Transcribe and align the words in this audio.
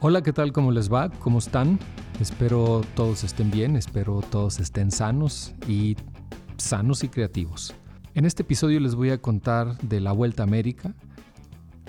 Hola, 0.00 0.22
¿qué 0.22 0.32
tal? 0.32 0.52
¿Cómo 0.52 0.70
les 0.70 0.92
va? 0.92 1.10
¿Cómo 1.10 1.40
están? 1.40 1.80
Espero 2.20 2.82
todos 2.94 3.24
estén 3.24 3.50
bien, 3.50 3.74
espero 3.74 4.20
todos 4.30 4.60
estén 4.60 4.92
sanos 4.92 5.54
y 5.66 5.96
sanos 6.56 7.02
y 7.02 7.08
creativos. 7.08 7.74
En 8.14 8.24
este 8.24 8.44
episodio 8.44 8.78
les 8.78 8.94
voy 8.94 9.10
a 9.10 9.20
contar 9.20 9.76
de 9.78 9.98
la 9.98 10.12
Vuelta 10.12 10.44
a 10.44 10.46
América, 10.46 10.94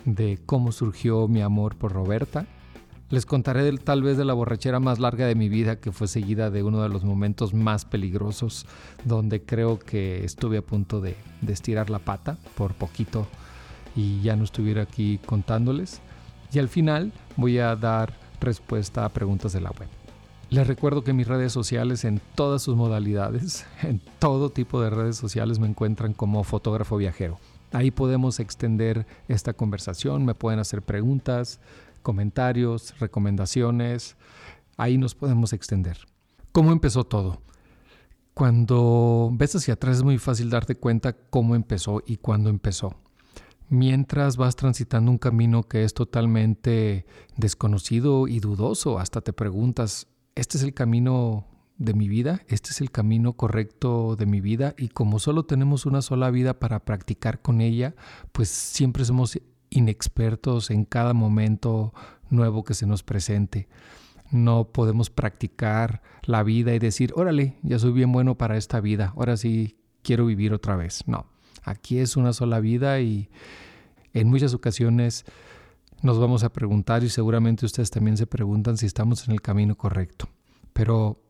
de 0.05 0.39
cómo 0.43 0.71
surgió 0.71 1.27
mi 1.27 1.43
amor 1.43 1.75
por 1.75 1.91
Roberta. 1.91 2.47
Les 3.11 3.27
contaré 3.27 3.71
tal 3.77 4.01
vez 4.01 4.17
de 4.17 4.25
la 4.25 4.33
borrachera 4.33 4.79
más 4.79 4.97
larga 4.97 5.27
de 5.27 5.35
mi 5.35 5.47
vida, 5.47 5.79
que 5.79 5.91
fue 5.91 6.07
seguida 6.07 6.49
de 6.49 6.63
uno 6.63 6.81
de 6.81 6.89
los 6.89 7.03
momentos 7.03 7.53
más 7.53 7.85
peligrosos, 7.85 8.65
donde 9.05 9.43
creo 9.43 9.77
que 9.77 10.25
estuve 10.25 10.57
a 10.57 10.63
punto 10.63 10.99
de, 10.99 11.15
de 11.41 11.53
estirar 11.53 11.91
la 11.91 11.99
pata 11.99 12.39
por 12.57 12.73
poquito 12.73 13.27
y 13.95 14.19
ya 14.21 14.35
no 14.35 14.45
estuviera 14.45 14.81
aquí 14.81 15.19
contándoles. 15.27 16.01
Y 16.51 16.59
al 16.59 16.67
final 16.67 17.11
voy 17.35 17.59
a 17.59 17.75
dar 17.75 18.13
respuesta 18.39 19.05
a 19.05 19.09
preguntas 19.09 19.53
de 19.53 19.61
la 19.61 19.71
web. 19.71 19.87
Les 20.49 20.65
recuerdo 20.65 21.03
que 21.03 21.13
mis 21.13 21.27
redes 21.27 21.53
sociales 21.53 22.03
en 22.05 22.21
todas 22.33 22.63
sus 22.63 22.75
modalidades, 22.75 23.67
en 23.83 24.01
todo 24.17 24.49
tipo 24.49 24.81
de 24.81 24.89
redes 24.89 25.15
sociales 25.15 25.59
me 25.59 25.67
encuentran 25.67 26.13
como 26.13 26.43
fotógrafo 26.43 26.97
viajero. 26.97 27.37
Ahí 27.71 27.91
podemos 27.91 28.39
extender 28.39 29.05
esta 29.27 29.53
conversación, 29.53 30.25
me 30.25 30.33
pueden 30.33 30.59
hacer 30.59 30.81
preguntas, 30.81 31.59
comentarios, 32.01 32.97
recomendaciones. 32.99 34.15
Ahí 34.75 34.97
nos 34.97 35.13
podemos 35.13 35.53
extender. 35.53 35.99
¿Cómo 36.51 36.71
empezó 36.71 37.03
todo? 37.03 37.43
Cuando 38.33 39.29
ves 39.33 39.55
hacia 39.55 39.75
atrás 39.75 39.97
es 39.97 40.03
muy 40.03 40.17
fácil 40.17 40.49
darte 40.49 40.73
cuenta 40.73 41.13
cómo 41.13 41.53
empezó 41.55 42.01
y 42.07 42.17
cuándo 42.17 42.49
empezó 42.49 42.95
mientras 43.69 44.37
vas 44.37 44.55
transitando 44.55 45.11
un 45.11 45.17
camino 45.17 45.63
que 45.63 45.83
es 45.83 45.93
totalmente 45.93 47.05
desconocido 47.37 48.27
y 48.27 48.39
dudoso. 48.39 48.99
Hasta 48.99 49.21
te 49.21 49.33
preguntas, 49.33 50.07
¿este 50.35 50.57
es 50.57 50.63
el 50.63 50.73
camino 50.73 51.45
de 51.77 51.93
mi 51.93 52.07
vida? 52.09 52.41
¿Este 52.47 52.71
es 52.71 52.81
el 52.81 52.91
camino 52.91 53.33
correcto 53.33 54.15
de 54.15 54.25
mi 54.25 54.41
vida? 54.41 54.73
Y 54.77 54.89
como 54.89 55.19
solo 55.19 55.43
tenemos 55.43 55.85
una 55.85 56.01
sola 56.01 56.29
vida 56.31 56.59
para 56.59 56.83
practicar 56.83 57.41
con 57.41 57.61
ella, 57.61 57.95
pues 58.31 58.49
siempre 58.49 59.05
somos 59.05 59.39
inexpertos 59.69 60.71
en 60.71 60.83
cada 60.85 61.13
momento 61.13 61.93
nuevo 62.29 62.63
que 62.63 62.73
se 62.73 62.87
nos 62.87 63.03
presente. 63.03 63.67
No 64.31 64.65
podemos 64.65 65.09
practicar 65.09 66.01
la 66.23 66.43
vida 66.43 66.73
y 66.73 66.79
decir, 66.79 67.13
órale, 67.15 67.57
ya 67.63 67.79
soy 67.79 67.91
bien 67.91 68.11
bueno 68.11 68.37
para 68.37 68.57
esta 68.57 68.79
vida, 68.79 69.13
ahora 69.15 69.37
sí 69.37 69.77
quiero 70.03 70.25
vivir 70.25 70.53
otra 70.53 70.75
vez. 70.75 71.03
No, 71.07 71.27
Aquí 71.69 71.99
es 71.99 72.17
una 72.17 72.33
sola 72.33 72.59
vida 72.59 72.99
y 72.99 73.29
en 74.13 74.27
muchas 74.27 74.55
ocasiones 74.55 75.23
nos 76.01 76.19
vamos 76.19 76.43
a 76.43 76.51
preguntar 76.51 77.03
y 77.03 77.09
seguramente 77.09 77.65
ustedes 77.65 77.91
también 77.91 78.17
se 78.17 78.25
preguntan 78.25 78.77
si 78.77 78.87
estamos 78.87 79.27
en 79.27 79.33
el 79.33 79.41
camino 79.41 79.75
correcto. 79.75 80.29
Pero 80.73 81.21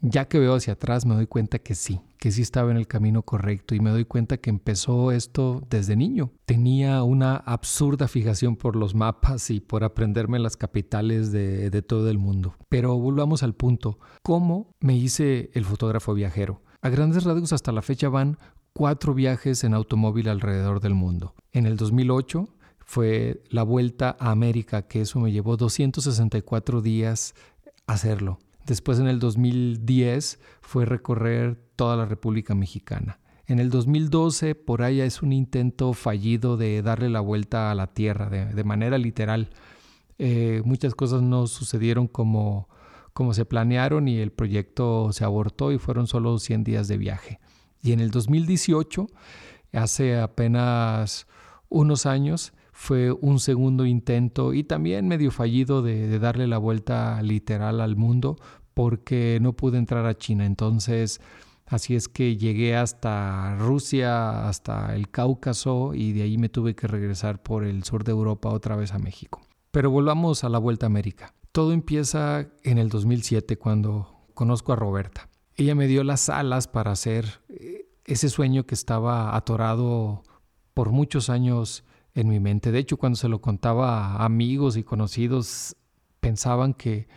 ya 0.00 0.26
que 0.26 0.38
veo 0.38 0.54
hacia 0.54 0.72
atrás 0.74 1.04
me 1.04 1.14
doy 1.14 1.26
cuenta 1.26 1.58
que 1.58 1.74
sí, 1.74 2.00
que 2.18 2.30
sí 2.30 2.40
estaba 2.40 2.70
en 2.70 2.78
el 2.78 2.86
camino 2.86 3.22
correcto 3.22 3.74
y 3.74 3.80
me 3.80 3.90
doy 3.90 4.06
cuenta 4.06 4.38
que 4.38 4.48
empezó 4.48 5.12
esto 5.12 5.62
desde 5.68 5.96
niño. 5.96 6.30
Tenía 6.46 7.02
una 7.02 7.36
absurda 7.36 8.08
fijación 8.08 8.56
por 8.56 8.74
los 8.74 8.94
mapas 8.94 9.50
y 9.50 9.60
por 9.60 9.84
aprenderme 9.84 10.38
las 10.38 10.56
capitales 10.56 11.30
de, 11.30 11.82
todo 11.82 12.08
el 12.08 12.18
mundo. 12.18 12.56
Pero 12.70 12.96
volvamos 12.96 13.42
al 13.42 13.54
punto, 13.54 13.98
¿cómo 14.22 14.74
me 14.80 14.96
hice 14.96 15.50
el 15.52 15.64
fotógrafo 15.64 16.14
viajero? 16.14 16.62
A 16.80 16.88
grandes 16.90 17.24
rasgos 17.24 17.52
hasta 17.52 17.72
la 17.72 17.82
fecha 17.82 18.08
van 18.08 18.38
cuatro 18.72 19.14
viajes 19.14 19.64
en 19.64 19.74
automóvil 19.74 20.28
alrededor 20.28 20.80
del 20.80 20.94
mundo. 20.94 21.34
En 21.52 21.66
el 21.66 21.76
2008 21.76 22.48
fue 22.84 23.42
la 23.50 23.62
vuelta 23.62 24.16
a 24.18 24.30
América, 24.30 24.82
que 24.82 25.02
eso 25.02 25.20
me 25.20 25.32
llevó 25.32 25.56
264 25.56 26.80
días 26.80 27.34
hacerlo. 27.86 28.38
Después 28.64 28.98
en 28.98 29.08
el 29.08 29.18
2010 29.18 30.38
fue 30.60 30.84
recorrer 30.84 31.56
toda 31.74 31.96
la 31.96 32.04
República 32.04 32.54
Mexicana. 32.54 33.18
En 33.46 33.60
el 33.60 33.70
2012 33.70 34.54
por 34.54 34.82
allá 34.82 35.06
es 35.06 35.22
un 35.22 35.32
intento 35.32 35.94
fallido 35.94 36.58
de 36.58 36.82
darle 36.82 37.08
la 37.08 37.20
vuelta 37.20 37.70
a 37.70 37.74
la 37.74 37.86
Tierra 37.88 38.28
de, 38.28 38.64
manera 38.64 38.98
literal. 38.98 39.48
Eh, 40.18 40.60
muchas 40.66 40.94
cosas 40.94 41.22
no 41.22 41.46
sucedieron 41.46 42.08
como, 42.08 42.68
como 43.14 43.32
se 43.32 43.46
planearon 43.46 44.06
y 44.06 44.18
el 44.18 44.32
proyecto 44.32 45.12
se 45.12 45.24
abortó 45.24 45.72
y 45.72 45.78
fueron 45.78 46.06
solo 46.06 46.38
100 46.38 46.64
días 46.64 46.88
de 46.88 46.98
viaje. 46.98 47.40
Y 47.82 47.92
en 47.92 48.00
el 48.00 48.10
2018, 48.10 49.06
hace 49.72 50.18
apenas 50.18 51.26
unos 51.68 52.06
años, 52.06 52.52
fue 52.78 53.10
un 53.10 53.40
segundo 53.40 53.86
intento 53.86 54.54
y 54.54 54.62
también 54.62 55.08
medio 55.08 55.32
fallido 55.32 55.82
de, 55.82 56.16
darle 56.20 56.46
la 56.46 56.58
vuelta 56.58 57.20
literal 57.22 57.80
al 57.80 57.96
mundo 57.96 58.36
porque 58.72 59.38
no 59.42 59.52
pude 59.52 59.78
entrar 59.78 60.06
a 60.06 60.16
China. 60.16 60.46
Entonces, 60.46 61.20
así 61.66 61.96
es 61.96 62.06
que 62.06 62.36
llegué 62.36 62.76
hasta 62.76 63.56
Rusia, 63.56 64.48
hasta 64.48 64.94
el 64.94 65.10
Cáucaso 65.10 65.92
y 65.92 66.12
de 66.12 66.22
ahí 66.22 66.38
me 66.38 66.48
tuve 66.48 66.76
que 66.76 66.86
regresar 66.86 67.42
por 67.42 67.64
el 67.64 67.82
sur 67.82 68.04
de 68.04 68.12
Europa 68.12 68.48
otra 68.48 68.76
vez 68.76 68.92
a 68.92 69.00
México. 69.00 69.40
Pero 69.72 69.90
volvamos 69.90 70.44
a 70.44 70.48
la 70.48 70.58
Vuelta 70.58 70.86
a 70.86 70.88
América. 70.88 71.34
Todo 71.50 71.72
empieza 71.72 72.46
en 72.62 72.78
el 72.78 72.90
2007 72.90 73.58
cuando 73.58 74.24
conozco 74.34 74.72
a 74.72 74.76
Roberta 74.76 75.27
ella 75.58 75.74
me 75.74 75.88
dio 75.88 76.04
las 76.04 76.28
alas 76.28 76.68
para 76.68 76.92
hacer 76.92 77.40
eh, 77.48 77.86
ese 78.04 78.28
sueño 78.28 78.64
que 78.64 78.74
estaba 78.74 79.36
atorado 79.36 80.22
por 80.72 80.90
muchos 80.92 81.28
años 81.28 81.84
en 82.14 82.28
mi 82.28 82.40
mente. 82.40 82.72
De 82.72 82.78
hecho, 82.78 82.96
cuando 82.96 83.16
se 83.16 83.28
lo 83.28 83.40
contaba 83.40 84.14
a 84.16 84.24
amigos 84.24 84.76
y 84.76 84.84
conocidos, 84.84 85.76
pensaban 86.20 86.74
que, 86.74 87.08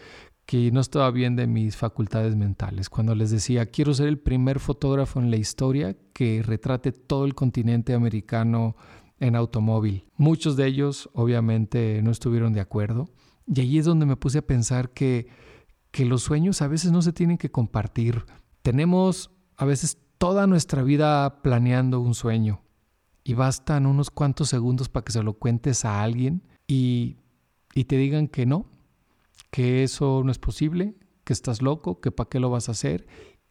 que 0.46 0.72
no 0.72 0.82
estaba 0.82 1.12
bien 1.12 1.36
de 1.36 1.48
mis 1.48 1.78
facultades 1.78 2.36
mentales. 2.36 2.90
Cuando 2.90 3.14
les 3.16 3.30
decía, 3.30 3.68
quiero 3.68 3.94
ser 3.94 4.08
el 4.08 4.20
primer 4.20 4.60
fotógrafo 4.60 5.20
en 5.20 5.30
la 5.30 5.38
historia 5.38 5.96
que 6.14 6.42
retrate 6.44 6.92
todo 6.92 7.26
el 7.26 7.36
continente 7.36 7.94
americano 7.94 8.76
en 9.20 9.36
automóvil. 9.36 10.06
Muchos 10.18 10.56
de 10.56 10.66
ellos 10.66 11.10
obviamente 11.14 12.02
no 12.04 12.10
estuvieron 12.10 12.54
de 12.54 12.62
acuerdo. 12.62 13.08
Y 13.48 13.62
allí 13.62 13.78
es 13.78 13.86
donde 13.86 14.06
me 14.08 14.16
puse 14.16 14.40
a 14.40 14.48
pensar 14.48 14.90
que 14.90 15.28
que 15.92 16.06
los 16.06 16.24
sueños 16.24 16.62
a 16.62 16.68
veces 16.68 16.92
no 16.92 17.02
se 17.02 17.14
tienen 17.14 17.38
que 17.38 17.52
compartir. 17.52 18.26
Tenemos 18.62 19.32
a 19.58 19.66
veces 19.66 19.98
toda 20.18 20.48
nuestra 20.48 20.84
vida 20.84 21.42
planeando 21.42 22.00
un 22.00 22.16
sueño 22.16 22.62
y 23.24 23.34
bastan 23.34 23.86
unos 23.86 24.10
cuantos 24.10 24.50
segundos 24.50 24.90
para 24.90 25.04
que 25.04 25.12
se 25.12 25.24
lo 25.24 25.34
cuentes 25.34 25.86
a 25.86 26.02
alguien 26.02 26.44
y, 26.68 27.18
y 27.74 27.86
te 27.86 27.98
digan 27.98 28.28
que 28.28 28.46
no, 28.46 28.66
que 29.52 29.84
eso 29.84 30.22
no 30.24 30.32
es 30.32 30.40
posible, 30.40 30.96
que 31.24 31.34
estás 31.34 31.62
loco, 31.62 32.00
que 32.00 32.12
para 32.12 32.30
qué 32.30 32.40
lo 32.40 32.50
vas 32.50 32.70
a 32.70 32.72
hacer 32.72 33.06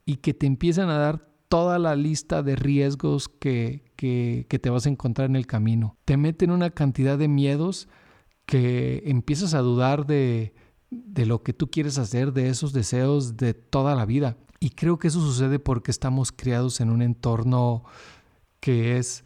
y 0.05 0.17
que 0.17 0.33
te 0.33 0.47
empiezan 0.47 0.89
a 0.89 0.97
dar 0.97 1.29
toda 1.47 1.77
la 1.79 1.95
lista 1.95 2.43
de 2.43 2.55
riesgos 2.55 3.27
que, 3.27 3.91
que, 3.95 4.47
que 4.49 4.59
te 4.59 4.69
vas 4.69 4.85
a 4.85 4.89
encontrar 4.89 5.29
en 5.29 5.35
el 5.35 5.47
camino. 5.47 5.97
Te 6.05 6.17
meten 6.17 6.49
una 6.49 6.71
cantidad 6.71 7.17
de 7.17 7.27
miedos 7.27 7.87
que 8.45 9.03
empiezas 9.05 9.53
a 9.53 9.59
dudar 9.59 10.05
de, 10.05 10.53
de 10.91 11.25
lo 11.25 11.41
que 11.41 11.53
tú 11.53 11.71
quieres 11.71 11.97
hacer, 11.97 12.33
de 12.33 12.49
esos 12.49 12.73
deseos 12.73 13.37
de 13.37 13.53
toda 13.53 13.95
la 13.95 14.05
vida. 14.05 14.37
Y 14.59 14.71
creo 14.71 14.99
que 14.99 15.07
eso 15.07 15.21
sucede 15.21 15.57
porque 15.57 15.89
estamos 15.89 16.31
criados 16.31 16.81
en 16.81 16.91
un 16.91 17.01
entorno 17.01 17.83
que 18.59 18.97
es 18.97 19.23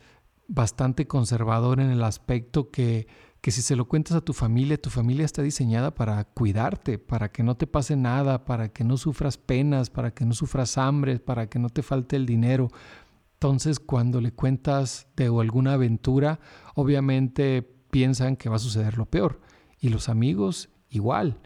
bastante 0.47 1.07
conservador 1.07 1.81
en 1.81 1.89
el 1.89 2.03
aspecto 2.03 2.69
que, 2.69 3.07
que 3.41 3.51
si 3.51 3.61
se 3.61 3.75
lo 3.75 3.87
cuentas 3.87 4.15
a 4.15 4.21
tu 4.21 4.31
familia, 4.31 4.79
tu 4.79 4.91
familia 4.91 5.25
está 5.25 5.41
diseñada 5.41 5.93
para 5.93 6.23
cuidarte, 6.23 6.99
para 6.99 7.31
que 7.31 7.43
no 7.43 7.57
te 7.57 7.67
pase 7.67 7.95
nada, 7.95 8.45
para 8.45 8.69
que 8.69 8.83
no 8.83 8.95
sufras 8.95 9.37
penas, 9.37 9.89
para 9.89 10.13
que 10.13 10.23
no 10.23 10.33
sufras 10.33 10.77
hambre, 10.77 11.19
para 11.19 11.49
que 11.49 11.59
no 11.59 11.69
te 11.69 11.81
falte 11.81 12.15
el 12.15 12.27
dinero. 12.27 12.69
Entonces, 13.33 13.79
cuando 13.79 14.21
le 14.21 14.31
cuentas 14.31 15.07
de 15.17 15.25
alguna 15.25 15.73
aventura, 15.73 16.39
obviamente 16.75 17.63
piensan 17.89 18.37
que 18.37 18.49
va 18.49 18.57
a 18.57 18.59
suceder 18.59 18.97
lo 18.97 19.07
peor. 19.07 19.41
Y 19.79 19.89
los 19.89 20.09
amigos 20.09 20.69
igual 20.89 21.39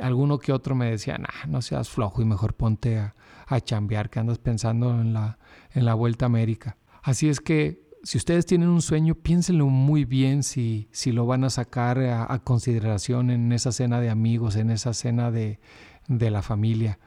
alguno 0.00 0.38
que 0.38 0.52
otro 0.52 0.74
me 0.74 0.90
decía, 0.90 1.18
no 1.48 1.62
seas 1.62 1.88
flojo 1.88 2.22
y 2.22 2.24
mejor 2.24 2.54
ponte 2.54 2.98
a, 2.98 3.14
a 3.46 3.60
chambear, 3.60 4.10
que 4.10 4.20
andas 4.20 4.38
pensando 4.38 4.90
en 5.00 5.12
la, 5.12 5.38
en 5.72 5.84
la 5.84 5.94
Vuelta 5.94 6.24
a 6.24 6.26
América. 6.26 6.76
Así 7.02 7.28
es 7.28 7.40
que 7.40 7.90
si 8.02 8.18
ustedes 8.18 8.46
tienen 8.46 8.68
un 8.68 8.82
sueño, 8.82 9.14
piénsenlo 9.14 9.66
muy 9.66 10.04
bien 10.04 10.42
si, 10.42 10.88
si 10.92 11.12
lo 11.12 11.26
van 11.26 11.44
a 11.44 11.50
sacar 11.50 11.98
a, 11.98 12.38
consideración 12.40 13.30
en 13.30 13.52
esa 13.52 13.72
cena 13.72 14.00
de 14.00 14.10
amigos, 14.10 14.56
en 14.56 14.70
esa 14.70 14.94
cena 14.94 15.30
de, 15.30 15.60
de 16.08 16.30
la 16.30 16.42
familia. 16.42 16.98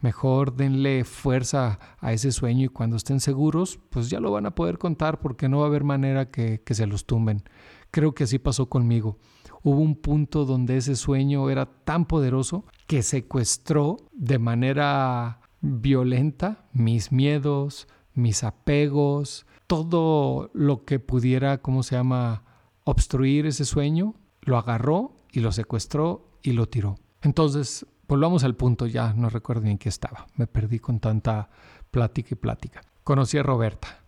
Mejor 0.00 0.54
denle 0.54 1.04
fuerza 1.04 1.78
a 2.00 2.12
ese 2.12 2.32
sueño 2.32 2.66
y 2.66 2.68
cuando 2.68 2.96
estén 2.96 3.20
seguros, 3.20 3.78
pues 3.88 4.10
ya 4.10 4.20
lo 4.20 4.30
van 4.30 4.44
a 4.44 4.54
poder 4.54 4.76
contar 4.76 5.20
porque 5.20 5.48
no 5.48 5.58
va 5.58 5.64
a 5.64 5.68
haber 5.68 5.84
manera 5.84 6.30
que, 6.30 6.60
que 6.62 6.74
se 6.74 6.86
los 6.86 7.06
tumben. 7.06 7.42
Creo 7.90 8.14
que 8.14 8.24
así 8.24 8.38
pasó 8.38 8.68
conmigo 8.68 9.18
hubo 9.66 9.80
un 9.80 9.96
punto 9.96 10.44
donde 10.44 10.76
ese 10.76 10.94
sueño 10.94 11.50
era 11.50 11.66
tan 11.66 12.04
poderoso 12.04 12.64
que 12.86 13.02
secuestró 13.02 13.96
de 14.12 14.38
manera 14.38 15.40
violenta 15.60 16.68
mis 16.72 17.10
miedos, 17.10 17.88
mis 18.14 18.44
apegos, 18.44 19.44
todo 19.66 20.52
lo 20.54 20.84
que 20.84 21.00
pudiera, 21.00 21.58
¿cómo 21.58 21.82
se 21.82 21.96
llama?, 21.96 22.44
obstruir 22.84 23.46
ese 23.46 23.64
sueño, 23.64 24.14
lo 24.42 24.56
agarró 24.56 25.16
y 25.32 25.40
lo 25.40 25.50
secuestró 25.50 26.38
y 26.44 26.52
lo 26.52 26.68
tiró. 26.68 26.94
Entonces, 27.22 27.86
volvamos 28.06 28.44
al 28.44 28.54
punto, 28.54 28.86
ya 28.86 29.14
no 29.14 29.30
recuerdo 29.30 29.62
ni 29.62 29.72
en 29.72 29.78
qué 29.78 29.88
estaba. 29.88 30.28
Me 30.36 30.46
perdí 30.46 30.78
con 30.78 31.00
tanta 31.00 31.50
plática 31.90 32.28
y 32.30 32.36
plática. 32.36 32.82
Conocí 33.02 33.36
a 33.36 33.42
Roberta. 33.42 34.04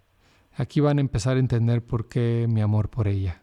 Aquí 0.54 0.78
van 0.78 0.98
a 0.98 1.00
empezar 1.00 1.36
a 1.36 1.40
entender 1.40 1.84
por 1.84 2.06
qué 2.06 2.46
mi 2.48 2.60
amor 2.60 2.90
por 2.90 3.08
ella. 3.08 3.42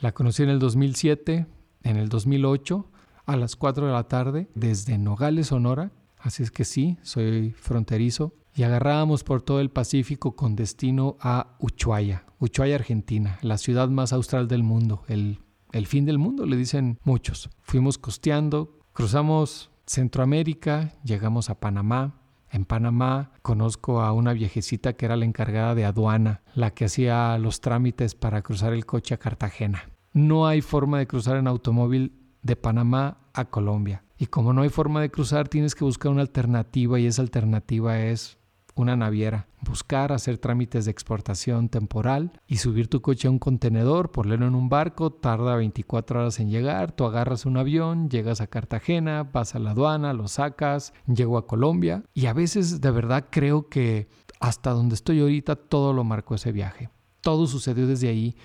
La 0.00 0.12
conocí 0.12 0.42
en 0.42 0.48
el 0.48 0.58
2007, 0.58 1.46
en 1.82 1.96
el 1.96 2.08
2008, 2.08 2.90
a 3.26 3.36
las 3.36 3.54
4 3.54 3.86
de 3.86 3.92
la 3.92 4.04
tarde, 4.04 4.48
desde 4.54 4.96
Nogales, 4.96 5.48
Sonora. 5.48 5.92
Así 6.18 6.42
es 6.42 6.50
que 6.50 6.64
sí, 6.64 6.96
soy 7.02 7.50
fronterizo. 7.50 8.34
Y 8.54 8.62
agarrábamos 8.62 9.24
por 9.24 9.42
todo 9.42 9.60
el 9.60 9.70
Pacífico 9.70 10.34
con 10.36 10.56
destino 10.56 11.18
a 11.20 11.54
Ushuaia, 11.60 12.24
Ushuaia, 12.38 12.76
Argentina, 12.76 13.38
la 13.42 13.58
ciudad 13.58 13.90
más 13.90 14.14
austral 14.14 14.48
del 14.48 14.62
mundo, 14.62 15.02
el, 15.06 15.38
el 15.72 15.86
fin 15.86 16.06
del 16.06 16.18
mundo, 16.18 16.46
le 16.46 16.56
dicen 16.56 16.98
muchos. 17.04 17.50
Fuimos 17.60 17.98
costeando, 17.98 18.78
cruzamos 18.94 19.70
Centroamérica, 19.86 20.94
llegamos 21.04 21.50
a 21.50 21.60
Panamá, 21.60 22.19
en 22.50 22.64
Panamá 22.64 23.32
conozco 23.42 24.00
a 24.00 24.12
una 24.12 24.32
viejecita 24.32 24.94
que 24.94 25.06
era 25.06 25.16
la 25.16 25.24
encargada 25.24 25.74
de 25.74 25.84
aduana, 25.84 26.42
la 26.54 26.72
que 26.72 26.86
hacía 26.86 27.38
los 27.38 27.60
trámites 27.60 28.14
para 28.14 28.42
cruzar 28.42 28.72
el 28.72 28.86
coche 28.86 29.14
a 29.14 29.18
Cartagena. 29.18 29.88
No 30.12 30.46
hay 30.46 30.60
forma 30.60 30.98
de 30.98 31.06
cruzar 31.06 31.36
en 31.36 31.46
automóvil 31.46 32.12
de 32.42 32.56
Panamá 32.56 33.18
a 33.32 33.44
Colombia. 33.44 34.02
Y 34.18 34.26
como 34.26 34.52
no 34.52 34.62
hay 34.62 34.68
forma 34.68 35.00
de 35.00 35.10
cruzar, 35.10 35.48
tienes 35.48 35.74
que 35.74 35.84
buscar 35.84 36.10
una 36.10 36.22
alternativa 36.22 36.98
y 36.98 37.06
esa 37.06 37.22
alternativa 37.22 38.00
es 38.00 38.39
una 38.80 38.96
naviera, 38.96 39.46
buscar 39.62 40.12
hacer 40.12 40.38
trámites 40.38 40.84
de 40.84 40.90
exportación 40.90 41.68
temporal 41.68 42.32
y 42.46 42.56
subir 42.56 42.88
tu 42.88 43.00
coche 43.02 43.28
a 43.28 43.30
un 43.30 43.38
contenedor, 43.38 44.10
ponerlo 44.10 44.46
en 44.46 44.54
un 44.54 44.68
barco, 44.68 45.10
tarda 45.10 45.56
24 45.56 46.20
horas 46.20 46.40
en 46.40 46.50
llegar, 46.50 46.92
tú 46.92 47.04
agarras 47.04 47.46
un 47.46 47.56
avión, 47.56 48.08
llegas 48.08 48.40
a 48.40 48.46
Cartagena, 48.46 49.24
vas 49.32 49.54
a 49.54 49.58
la 49.58 49.72
aduana, 49.72 50.12
lo 50.12 50.28
sacas, 50.28 50.92
llego 51.06 51.38
a 51.38 51.46
Colombia 51.46 52.02
y 52.14 52.26
a 52.26 52.32
veces 52.32 52.80
de 52.80 52.90
verdad 52.90 53.26
creo 53.30 53.68
que 53.68 54.08
hasta 54.40 54.70
donde 54.70 54.94
estoy 54.94 55.20
ahorita 55.20 55.56
todo 55.56 55.92
lo 55.92 56.04
marcó 56.04 56.34
ese 56.34 56.52
viaje. 56.52 56.88
Todo 57.20 57.46
sucedió 57.46 57.86
desde 57.86 58.08
ahí, 58.08 58.36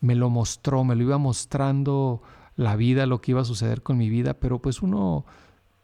me 0.00 0.14
lo 0.16 0.28
mostró, 0.28 0.84
me 0.84 0.96
lo 0.96 1.04
iba 1.04 1.18
mostrando 1.18 2.22
la 2.56 2.76
vida, 2.76 3.06
lo 3.06 3.20
que 3.20 3.32
iba 3.32 3.40
a 3.40 3.44
suceder 3.44 3.82
con 3.82 3.96
mi 3.96 4.08
vida, 4.08 4.34
pero 4.34 4.60
pues 4.60 4.82
uno 4.82 5.24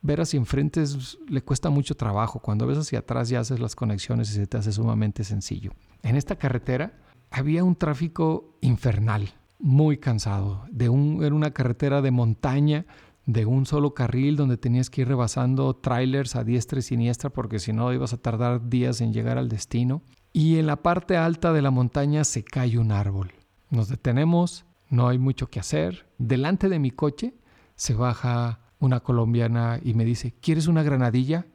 ver 0.03 0.21
hacia 0.21 0.39
enfrente 0.39 0.85
le 1.29 1.43
cuesta 1.43 1.71
mucho 1.71 1.95
trabajo. 1.95 2.41
Cuando 2.41 2.67
ves 2.67 2.79
hacia 2.79 3.01
atrás 3.01 3.29
ya 3.29 3.41
haces 3.41 3.61
las 3.61 3.77
conexiones 3.77 4.31
y 4.31 4.35
se 4.35 4.47
te 4.47 4.57
hace 4.57 4.73
sumamente 4.73 5.25
sencillo. 5.25 5.73
En 6.03 6.17
esta 6.17 6.37
carretera 6.37 6.99
había 7.31 7.65
un 7.65 7.77
tráfico 7.77 8.57
infernal, 8.61 9.31
muy 9.59 9.99
cansado. 9.99 10.65
De 10.71 10.89
un, 10.89 11.23
era 11.23 11.35
una 11.35 11.53
carretera 11.53 12.03
de 12.03 12.11
montaña 12.11 12.87
de 13.27 13.47
un 13.47 13.67
solo 13.67 13.95
carril 13.95 14.37
donde 14.37 14.57
tenías 14.57 14.91
que 14.91 15.03
ir 15.03 15.09
rebasando 15.09 15.77
trailers 15.77 16.35
a 16.37 16.43
diestra 16.43 16.79
y 16.79 16.83
siniestra 16.83 17.31
porque 17.31 17.59
si 17.59 17.73
no 17.73 17.93
ibas 17.93 18.13
a 18.13 18.17
tardar 18.17 18.69
días 18.69 19.01
en 19.01 19.13
llegar 19.13 19.39
al 19.39 19.49
destino. 19.49 20.03
Y 20.33 20.59
en 20.59 20.67
la 20.67 20.77
parte 20.77 21.17
alta 21.17 21.53
de 21.53 21.63
la 21.63 21.71
montaña 21.71 22.25
se 22.25 22.45
cae 22.45 22.79
un 22.79 22.93
árbol. 22.93 23.33
Nos 23.69 23.89
detenemos, 23.89 24.65
no 24.89 25.09
hay 25.09 25.19
mucho 25.19 25.49
que 25.49 25.61
hacer. 25.61 26.07
Delante 26.19 26.69
de 26.69 26.79
mi 26.79 26.91
coche 26.91 27.35
se 27.77 27.95
baja 27.95 28.61
una 28.81 29.01
colombiana 29.01 29.79
y 29.83 29.95
me 29.95 30.05
dice, 30.05 30.35
¿quieres 30.41 30.67
una 30.67 30.83
granadilla? 30.83 31.47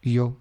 Y 0.00 0.12
yo 0.12 0.36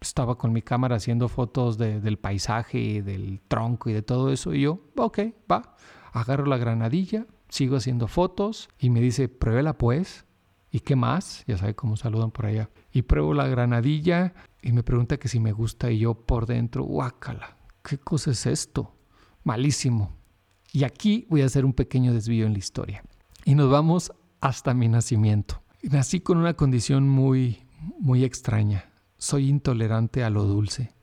estaba 0.00 0.36
con 0.36 0.52
mi 0.52 0.62
cámara 0.62 0.96
haciendo 0.96 1.28
fotos 1.28 1.78
del 1.78 2.18
paisaje, 2.18 3.02
del 3.02 3.40
tronco 3.46 3.90
y 3.90 3.92
de 3.92 4.02
todo 4.02 4.32
eso. 4.32 4.52
Y 4.54 4.62
yo, 4.62 4.80
ok, 4.96 5.18
va. 5.50 5.76
Agarro 6.12 6.46
la 6.46 6.58
granadilla, 6.58 7.26
sigo 7.48 7.76
haciendo 7.76 8.08
fotos 8.08 8.68
y 8.78 8.90
me 8.90 9.00
dice, 9.00 9.28
pruébela 9.28 9.78
pues. 9.78 10.26
¿Y 10.70 10.80
qué 10.80 10.96
más? 10.96 11.44
Ya 11.46 11.58
sabe 11.58 11.74
cómo 11.74 11.96
saludan 11.96 12.30
por 12.30 12.46
allá. 12.46 12.70
Y 12.92 13.02
pruebo 13.02 13.34
la 13.34 13.46
granadilla 13.46 14.32
y 14.62 14.72
me 14.72 14.82
pregunta 14.82 15.18
que 15.18 15.28
si 15.28 15.38
me 15.38 15.52
gusta 15.52 15.90
y 15.90 15.98
yo 15.98 16.14
por 16.14 16.46
dentro, 16.46 16.84
guácala, 16.84 17.58
¿qué 17.82 17.98
cosa 17.98 18.30
es 18.30 18.46
esto? 18.46 18.94
Malísimo. 19.44 20.16
Y 20.72 20.84
aquí 20.84 21.26
voy 21.28 21.42
a 21.42 21.46
hacer 21.46 21.66
un 21.66 21.74
pequeño 21.74 22.14
desvío 22.14 22.46
en 22.46 22.54
la 22.54 22.58
historia. 22.58 23.04
Y 23.44 23.54
nos 23.54 23.70
vamos 23.70 24.12
hasta 24.40 24.72
mi 24.72 24.88
nacimiento. 24.88 25.61
Nací 25.82 26.20
con 26.20 26.38
una 26.38 26.54
condición 26.54 27.08
muy, 27.08 27.66
muy 27.98 28.22
extraña. 28.24 28.92
Soy 29.18 29.48
intolerante 29.48 30.22
a 30.22 30.30
lo 30.30 30.44
dulce. 30.44 30.94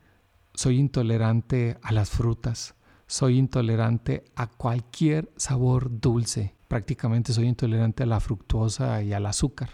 Soy 0.54 0.78
intolerante 0.78 1.78
a 1.84 1.92
las 1.92 2.10
frutas. 2.10 2.76
Soy 3.06 3.38
intolerante 3.38 4.24
a 4.38 4.48
cualquier 4.48 5.32
sabor 5.36 6.00
dulce. 6.00 6.56
Prácticamente 6.70 7.34
soy 7.34 7.48
intolerante 7.48 8.04
a 8.04 8.06
la 8.06 8.22
fructuosa 8.22 9.04
y 9.04 9.12
al 9.12 9.26
azúcar. 9.26 9.70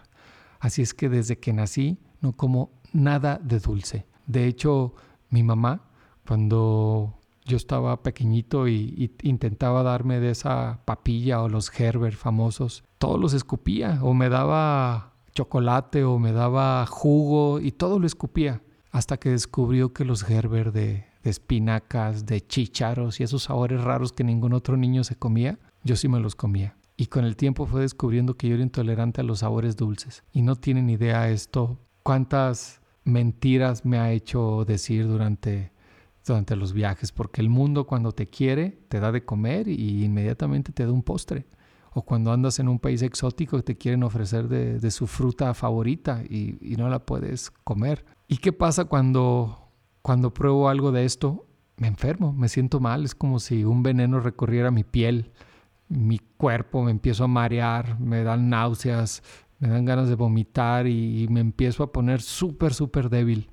Así 0.60 0.82
es 0.82 0.96
que 0.96 1.08
desde 1.08 1.38
que 1.38 1.54
nací 1.54 2.00
no 2.20 2.34
como 2.34 2.72
nada 2.92 3.40
de 3.44 3.60
dulce. 3.60 4.08
De 4.26 4.48
hecho, 4.48 4.96
mi 5.30 5.44
mamá, 5.44 5.88
cuando 6.26 7.20
yo 7.46 7.58
estaba 7.58 8.02
pequeñito 8.02 8.68
y, 8.68 9.12
intentaba 9.22 9.84
darme 9.84 10.20
de 10.20 10.32
esa 10.32 10.82
papilla 10.86 11.42
o 11.42 11.50
los 11.50 11.70
Gerber 11.70 12.16
famosos, 12.16 12.84
todos 12.98 13.20
los 13.20 13.34
escupía 13.34 14.00
o 14.02 14.14
me 14.14 14.30
daba 14.30 15.14
chocolate 15.34 16.04
o 16.04 16.18
me 16.18 16.32
daba 16.32 16.86
jugo 16.88 17.60
y 17.60 17.72
todo 17.72 18.00
lo 18.00 18.08
escupía 18.08 18.62
hasta 18.92 19.18
que 19.18 19.30
descubrió 19.30 19.94
que 19.94 20.06
los 20.06 20.24
Gerber 20.24 20.72
de, 20.72 21.06
de 21.24 21.30
espinacas, 21.30 22.26
de 22.26 22.46
chícharos 22.46 23.20
y 23.20 23.24
esos 23.24 23.44
sabores 23.44 23.84
raros 23.84 24.14
que 24.14 24.24
ningún 24.24 24.54
otro 24.54 24.78
niño 24.78 25.04
se 25.04 25.16
comía, 25.16 25.60
yo 25.84 25.96
sí 25.96 26.08
me 26.08 26.20
los 26.20 26.36
comía. 26.36 26.78
Y 26.98 27.08
con 27.08 27.26
el 27.26 27.36
tiempo 27.36 27.66
fue 27.66 27.82
descubriendo 27.82 28.36
que 28.36 28.48
yo 28.48 28.56
era 28.56 28.64
intolerante 28.64 29.20
a 29.20 29.26
los 29.26 29.40
sabores 29.40 29.76
dulces. 29.76 30.24
Y 30.32 30.44
no 30.44 30.56
tienen 30.56 30.90
idea 30.90 31.30
esto, 31.30 31.78
cuántas 32.04 32.80
mentiras 33.04 33.86
me 33.86 34.00
ha 34.00 34.14
hecho 34.14 34.64
decir 34.66 35.08
durante 35.08 35.75
durante 36.26 36.56
los 36.56 36.74
viajes, 36.74 37.12
porque 37.12 37.42
el 37.42 37.50
mundo 37.50 37.86
cuando 37.86 38.12
te 38.12 38.28
quiere 38.28 38.80
te 38.90 39.00
da 39.00 39.12
de 39.12 39.24
comer 39.24 39.68
y 39.68 40.04
inmediatamente 40.04 40.72
te 40.72 40.86
da 40.86 40.92
un 40.92 41.04
postre. 41.04 41.46
O 41.94 42.02
cuando 42.02 42.34
andas 42.34 42.60
en 42.60 42.68
un 42.68 42.80
país 42.80 43.02
exótico 43.02 43.62
te 43.64 43.78
quieren 43.78 44.04
ofrecer 44.04 44.50
de, 44.50 44.92
su 44.92 45.08
fruta 45.08 45.54
favorita 45.54 46.24
y, 46.24 46.76
no 46.78 46.90
la 46.90 47.00
puedes 47.00 47.52
comer. 47.64 48.06
¿Y 48.28 48.38
qué 48.38 48.52
pasa 48.52 48.86
cuando, 48.86 49.72
cuando 50.02 50.34
pruebo 50.34 50.68
algo 50.68 50.92
de 50.92 51.06
esto? 51.06 51.48
Me 51.78 51.88
enfermo, 51.88 52.34
me 52.34 52.50
siento 52.50 52.80
mal, 52.80 53.06
es 53.06 53.16
como 53.16 53.40
si 53.40 53.64
un 53.64 53.84
veneno 53.84 54.20
recorriera 54.20 54.72
mi 54.72 54.84
piel, 54.84 55.32
mi 55.88 56.20
cuerpo, 56.20 56.84
me 56.84 56.92
empiezo 56.92 57.26
a 57.26 57.28
marear, 57.28 58.00
me 58.00 58.24
dan 58.24 58.50
náuseas, 58.50 59.24
me 59.60 59.70
dan 59.70 59.86
ganas 59.86 60.10
de 60.10 60.16
vomitar 60.16 60.88
y, 60.88 61.24
y 61.24 61.28
me 61.28 61.40
empiezo 61.40 61.84
a 61.84 61.92
poner 61.92 62.22
súper, 62.22 62.74
súper 62.74 63.10
débil. 63.10 63.50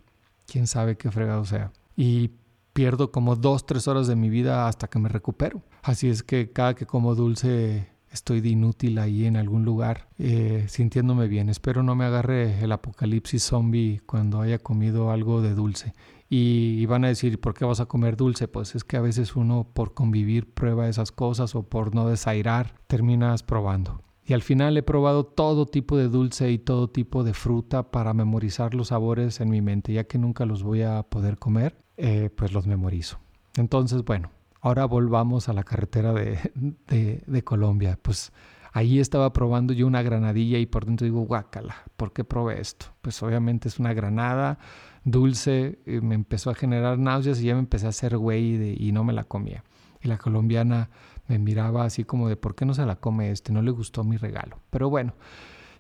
Quién 0.47 0.67
sabe 0.67 0.97
qué 0.97 1.11
fregado 1.11 1.45
sea. 1.45 1.73
Y 1.97 2.33
pierdo 2.73 3.11
como 3.11 3.37
dos, 3.37 3.67
tres 3.67 3.89
horas 3.89 4.07
de 4.07 4.17
mi 4.17 4.31
vida 4.31 4.69
hasta 4.69 4.89
que 4.89 4.99
me 4.99 5.09
recupero. 5.09 5.63
Así 5.83 6.09
es 6.09 6.23
que 6.23 6.53
cada 6.53 6.75
que 6.75 6.87
como 6.87 7.15
dulce 7.15 7.93
estoy 8.13 8.41
de 8.41 8.51
inútil 8.51 8.99
ahí 8.99 9.25
en 9.25 9.37
algún 9.37 9.65
lugar, 9.65 10.09
eh, 10.19 10.67
sintiéndome 10.69 11.29
bien. 11.29 11.49
Espero 11.49 11.83
no 11.83 11.95
me 11.95 12.05
agarre 12.05 12.63
el 12.63 12.73
apocalipsis 12.73 13.43
zombie 13.43 14.03
cuando 14.07 14.41
haya 14.41 14.59
comido 14.59 15.11
algo 15.11 15.41
de 15.41 15.55
dulce. 15.55 15.95
Y, 16.29 16.87
van 16.87 17.05
a 17.05 17.09
decir, 17.09 17.39
¿por 17.41 17.53
qué 17.53 17.67
vas 17.67 17.81
a 17.81 17.87
comer 17.87 18.17
dulce? 18.17 18.49
Pues 18.49 18.75
es 18.75 18.85
que 18.85 18.97
a 18.97 19.03
veces 19.03 19.37
uno 19.37 19.67
por 19.71 19.93
convivir 19.93 20.51
prueba 20.55 20.89
esas 20.89 21.13
cosas 21.13 21.55
o 21.55 21.65
por 21.65 21.95
no 21.95 22.09
desairar, 22.09 22.75
terminas 22.87 23.43
probando. 23.43 24.01
Y 24.33 24.35
al 24.35 24.41
final 24.41 24.79
he 24.79 24.83
probado 24.83 25.27
todo 25.27 25.67
tipo 25.67 25.99
de 25.99 26.09
dulce 26.09 26.51
y 26.51 26.57
todo 26.57 26.89
tipo 26.89 27.23
de 27.23 27.35
fruta 27.35 27.91
para 27.91 28.15
memorizar 28.15 28.73
los 28.73 28.89
sabores 28.89 29.43
en 29.43 29.51
mi 29.51 29.61
mente, 29.61 29.93
ya 29.93 30.05
que 30.05 30.17
nunca 30.17 30.47
los 30.47 30.63
voy 30.63 30.81
a 30.81 31.03
poder 31.03 31.37
comer. 31.37 31.77
Eh, 31.99 32.31
pues 32.35 32.51
los 32.55 32.67
memorizo. 32.67 33.19
Entonces, 33.59 34.03
bueno, 34.07 34.31
ahora 34.63 34.87
volvamos 34.87 35.51
a 35.51 35.53
la 35.53 35.65
carretera 35.65 36.15
de, 36.15 37.43
Colombia. 37.45 37.99
Pues 38.01 38.33
ahí 38.73 39.01
estaba 39.01 39.35
probando 39.35 39.75
yo 39.75 39.87
una 39.87 40.01
granadilla 40.01 40.57
y 40.57 40.65
por 40.65 40.87
dentro 40.87 41.05
digo, 41.05 41.21
guácala, 41.27 41.77
¿por 41.99 42.15
qué 42.15 42.25
probé 42.25 42.59
esto? 42.59 42.87
Pues 43.03 43.23
obviamente 43.23 43.69
es 43.69 43.79
una 43.79 43.93
granada 43.93 44.59
dulce, 45.05 45.79
eh, 45.85 46.01
me 46.01 46.15
empezó 46.15 46.49
a 46.49 46.55
generar 46.55 46.99
náuseas 46.99 47.39
y 47.43 47.49
ya 47.49 47.53
me 47.53 47.61
empecé 47.61 47.85
a 47.85 47.91
hacer 47.91 48.17
güey 48.17 48.83
y 48.83 48.93
no 48.93 49.05
me 49.05 49.13
la 49.13 49.25
comía. 49.25 49.63
Y 50.01 50.09
la 50.09 50.17
colombiana 50.17 50.89
me 51.33 51.39
miraba 51.39 51.85
así 51.85 52.05
como 52.05 52.29
de, 52.29 52.37
¿por 52.37 52.55
qué 52.55 52.65
no 52.65 52.75
se 52.75 52.85
la 52.85 52.97
come 52.97 53.31
este? 53.31 53.53
No 53.53 53.63
le 53.63 53.71
gustó 53.71 54.05
mi 54.05 54.17
regalo. 54.17 54.59
Pero 54.71 54.91
bueno, 54.91 55.15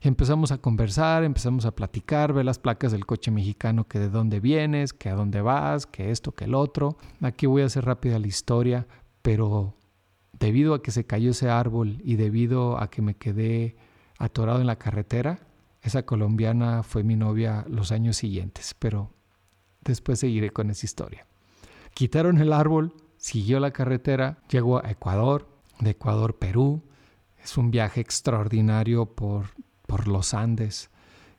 empezamos 0.00 0.50
a 0.50 0.58
conversar, 0.58 1.24
empezamos 1.24 1.66
a 1.66 1.72
platicar, 1.72 2.32
ver 2.32 2.44
las 2.44 2.58
placas 2.58 2.92
del 2.92 3.06
coche 3.06 3.30
mexicano, 3.30 3.86
que 3.86 3.98
de 3.98 4.08
dónde 4.08 4.40
vienes, 4.40 4.92
que 4.92 5.10
a 5.10 5.14
dónde 5.14 5.42
vas, 5.42 5.86
que 5.86 6.10
esto, 6.10 6.32
que 6.32 6.44
el 6.44 6.54
otro. 6.54 6.96
Aquí 7.20 7.46
voy 7.46 7.62
a 7.62 7.66
hacer 7.66 7.84
rápida 7.84 8.18
la 8.18 8.26
historia, 8.26 8.86
pero 9.20 9.74
debido 10.38 10.74
a 10.74 10.82
que 10.82 10.90
se 10.90 11.04
cayó 11.04 11.30
ese 11.30 11.50
árbol 11.50 12.00
y 12.02 12.16
debido 12.16 12.80
a 12.80 12.88
que 12.88 13.02
me 13.02 13.14
quedé 13.14 13.76
atorado 14.18 14.60
en 14.60 14.66
la 14.66 14.76
carretera, 14.76 15.40
esa 15.82 16.04
colombiana 16.04 16.82
fue 16.82 17.02
mi 17.02 17.16
novia 17.16 17.66
los 17.68 17.92
años 17.92 18.16
siguientes, 18.16 18.74
pero 18.78 19.10
después 19.82 20.20
seguiré 20.20 20.50
con 20.50 20.70
esa 20.70 20.86
historia. 20.86 21.26
Quitaron 21.92 22.38
el 22.38 22.52
árbol, 22.54 22.94
siguió 23.22 23.60
la 23.60 23.70
carretera, 23.70 24.38
llegó 24.50 24.84
a 24.84 24.90
Ecuador, 24.90 25.48
de 25.78 25.90
Ecuador 25.90 26.38
Perú, 26.38 26.82
Es 27.42 27.56
un 27.56 27.70
viaje 27.70 28.00
extraordinario 28.00 29.06
por, 29.06 29.46
por 29.86 30.06
los 30.06 30.34
Andes, 30.34 30.90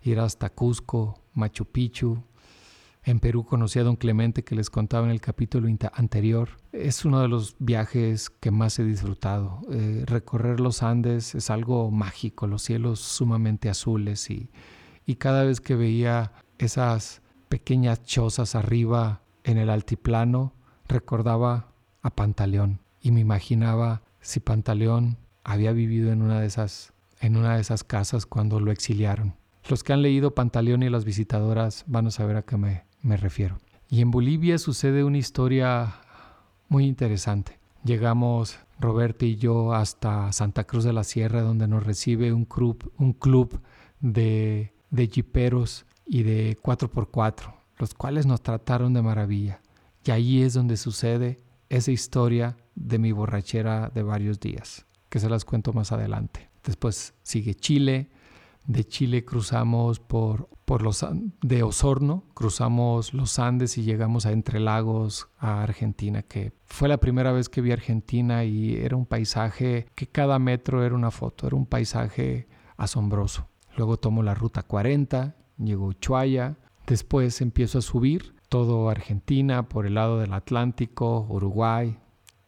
ir 0.01 0.19
hasta 0.19 0.49
Cusco, 0.49 1.21
Machu 1.33 1.65
Picchu. 1.65 2.23
En 3.03 3.19
Perú 3.19 3.45
conocí 3.45 3.79
a 3.79 3.83
don 3.83 3.97
Clemente 3.97 4.43
que 4.43 4.55
les 4.55 4.69
contaba 4.69 5.05
en 5.05 5.11
el 5.11 5.21
capítulo 5.21 5.69
anterior. 5.93 6.49
Es 6.71 7.05
uno 7.05 7.21
de 7.21 7.27
los 7.27 7.55
viajes 7.59 8.29
que 8.29 8.51
más 8.51 8.79
he 8.79 8.83
disfrutado. 8.85 9.59
Eh, 9.71 10.03
recorrer 10.05 10.61
los 10.61 10.83
Andes 10.83 11.35
es 11.35 11.49
algo 11.49 11.91
mágico, 11.91 12.47
los 12.47 12.63
cielos 12.63 12.99
sumamente 12.99 13.69
azules 13.69 14.29
y, 14.29 14.49
y 15.05 15.15
cada 15.15 15.43
vez 15.43 15.59
que 15.59 15.75
veía 15.75 16.31
esas 16.57 17.21
pequeñas 17.49 18.03
chozas 18.03 18.55
arriba 18.55 19.21
en 19.43 19.57
el 19.57 19.69
altiplano, 19.69 20.53
recordaba 20.87 21.72
a 22.03 22.11
Pantaleón 22.11 22.79
y 23.01 23.11
me 23.11 23.21
imaginaba 23.21 24.03
si 24.21 24.39
Pantaleón 24.39 25.17
había 25.43 25.71
vivido 25.71 26.11
en 26.11 26.21
una 26.21 26.39
de 26.39 26.45
esas 26.45 26.93
en 27.19 27.37
una 27.37 27.55
de 27.55 27.61
esas 27.61 27.85
casas 27.85 28.25
cuando 28.25 28.59
lo 28.59 28.71
exiliaron. 28.71 29.35
Los 29.69 29.83
que 29.83 29.93
han 29.93 30.01
leído 30.01 30.35
Pantaleón 30.35 30.83
y 30.83 30.89
las 30.89 31.05
visitadoras 31.05 31.85
van 31.87 32.07
a 32.07 32.11
saber 32.11 32.35
a 32.35 32.41
qué 32.41 32.57
me, 32.57 32.83
me 33.01 33.15
refiero. 33.15 33.59
Y 33.89 34.01
en 34.01 34.11
Bolivia 34.11 34.57
sucede 34.57 35.05
una 35.05 35.19
historia 35.19 35.95
muy 36.67 36.85
interesante. 36.85 37.59
Llegamos 37.85 38.57
Roberto 38.77 39.25
y 39.25 39.37
yo 39.37 39.73
hasta 39.73 40.33
Santa 40.33 40.65
Cruz 40.65 40.83
de 40.83 40.91
la 40.91 41.05
Sierra 41.05 41.43
donde 41.43 41.67
nos 41.67 41.85
recibe 41.85 42.33
un 42.33 42.43
club, 42.43 42.91
un 42.97 43.13
club 43.13 43.61
de, 44.01 44.73
de 44.89 45.07
jiperos 45.07 45.85
y 46.05 46.23
de 46.23 46.57
4x4, 46.61 47.53
los 47.77 47.93
cuales 47.93 48.25
nos 48.25 48.41
trataron 48.41 48.93
de 48.93 49.01
maravilla. 49.01 49.61
Y 50.03 50.11
ahí 50.11 50.41
es 50.41 50.53
donde 50.53 50.75
sucede 50.75 51.39
esa 51.73 51.91
historia 51.91 52.55
de 52.75 52.99
mi 52.99 53.11
borrachera 53.11 53.89
de 53.93 54.03
varios 54.03 54.39
días, 54.39 54.85
que 55.09 55.19
se 55.19 55.29
las 55.29 55.43
cuento 55.43 55.73
más 55.73 55.91
adelante. 55.91 56.49
Después 56.63 57.15
sigue 57.23 57.55
Chile. 57.55 58.09
De 58.65 58.85
Chile 58.85 59.25
cruzamos 59.25 59.99
por, 59.99 60.47
por 60.63 60.83
los 60.83 61.05
de 61.41 61.63
Osorno, 61.63 62.23
cruzamos 62.33 63.13
los 63.13 63.37
Andes 63.37 63.77
y 63.77 63.83
llegamos 63.83 64.25
a 64.25 64.31
Entre 64.31 64.61
Lagos, 64.61 65.27
a 65.37 65.63
Argentina, 65.63 66.21
que 66.21 66.53
fue 66.63 66.87
la 66.87 66.97
primera 66.97 67.33
vez 67.33 67.49
que 67.49 67.59
vi 67.59 67.73
Argentina 67.73 68.45
y 68.45 68.75
era 68.75 68.95
un 68.95 69.05
paisaje 69.05 69.87
que 69.95 70.07
cada 70.07 70.39
metro 70.39 70.85
era 70.85 70.95
una 70.95 71.11
foto, 71.11 71.47
era 71.47 71.57
un 71.57 71.65
paisaje 71.65 72.47
asombroso. 72.77 73.49
Luego 73.75 73.97
tomo 73.97 74.23
la 74.23 74.33
ruta 74.33 74.63
40, 74.63 75.35
llego 75.57 75.85
a 75.85 75.89
Ushuaia, 75.89 76.57
después 76.87 77.41
empiezo 77.41 77.79
a 77.79 77.81
subir 77.81 78.33
todo 78.53 78.91
Argentina 78.91 79.67
por 79.67 79.87
el 79.87 79.95
lado 79.95 80.19
del 80.19 80.31
Atlántico, 80.31 81.25
Uruguay, 81.27 81.97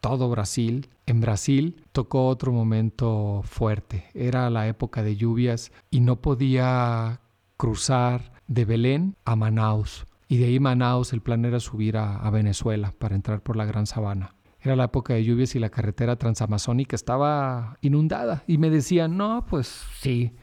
todo 0.00 0.30
Brasil. 0.30 0.88
En 1.04 1.20
Brasil 1.20 1.82
tocó 1.90 2.28
otro 2.28 2.52
momento 2.52 3.42
fuerte. 3.42 4.04
Era 4.14 4.48
la 4.48 4.68
época 4.68 5.02
de 5.02 5.16
lluvias 5.16 5.72
y 5.90 5.98
no 5.98 6.20
podía 6.20 7.22
cruzar 7.56 8.30
de 8.46 8.64
Belén 8.64 9.16
a 9.24 9.34
Manaus. 9.34 10.06
Y 10.28 10.36
de 10.36 10.44
ahí 10.44 10.60
Manaus 10.60 11.12
el 11.12 11.22
plan 11.22 11.44
era 11.44 11.58
subir 11.58 11.96
a, 11.96 12.30
Venezuela 12.30 12.94
para 12.96 13.16
entrar 13.16 13.42
por 13.42 13.56
la 13.56 13.64
Gran 13.64 13.86
Sabana. 13.86 14.36
Era 14.60 14.76
la 14.76 14.84
época 14.84 15.14
de 15.14 15.24
lluvias 15.24 15.56
y 15.56 15.58
la 15.58 15.70
carretera 15.70 16.14
transamazónica 16.14 16.94
estaba 16.94 17.78
inundada. 17.80 18.44
Y 18.46 18.58
me 18.58 18.70
decían, 18.70 19.16
no, 19.16 19.44
pues 19.50 19.84
sí, 19.98 20.36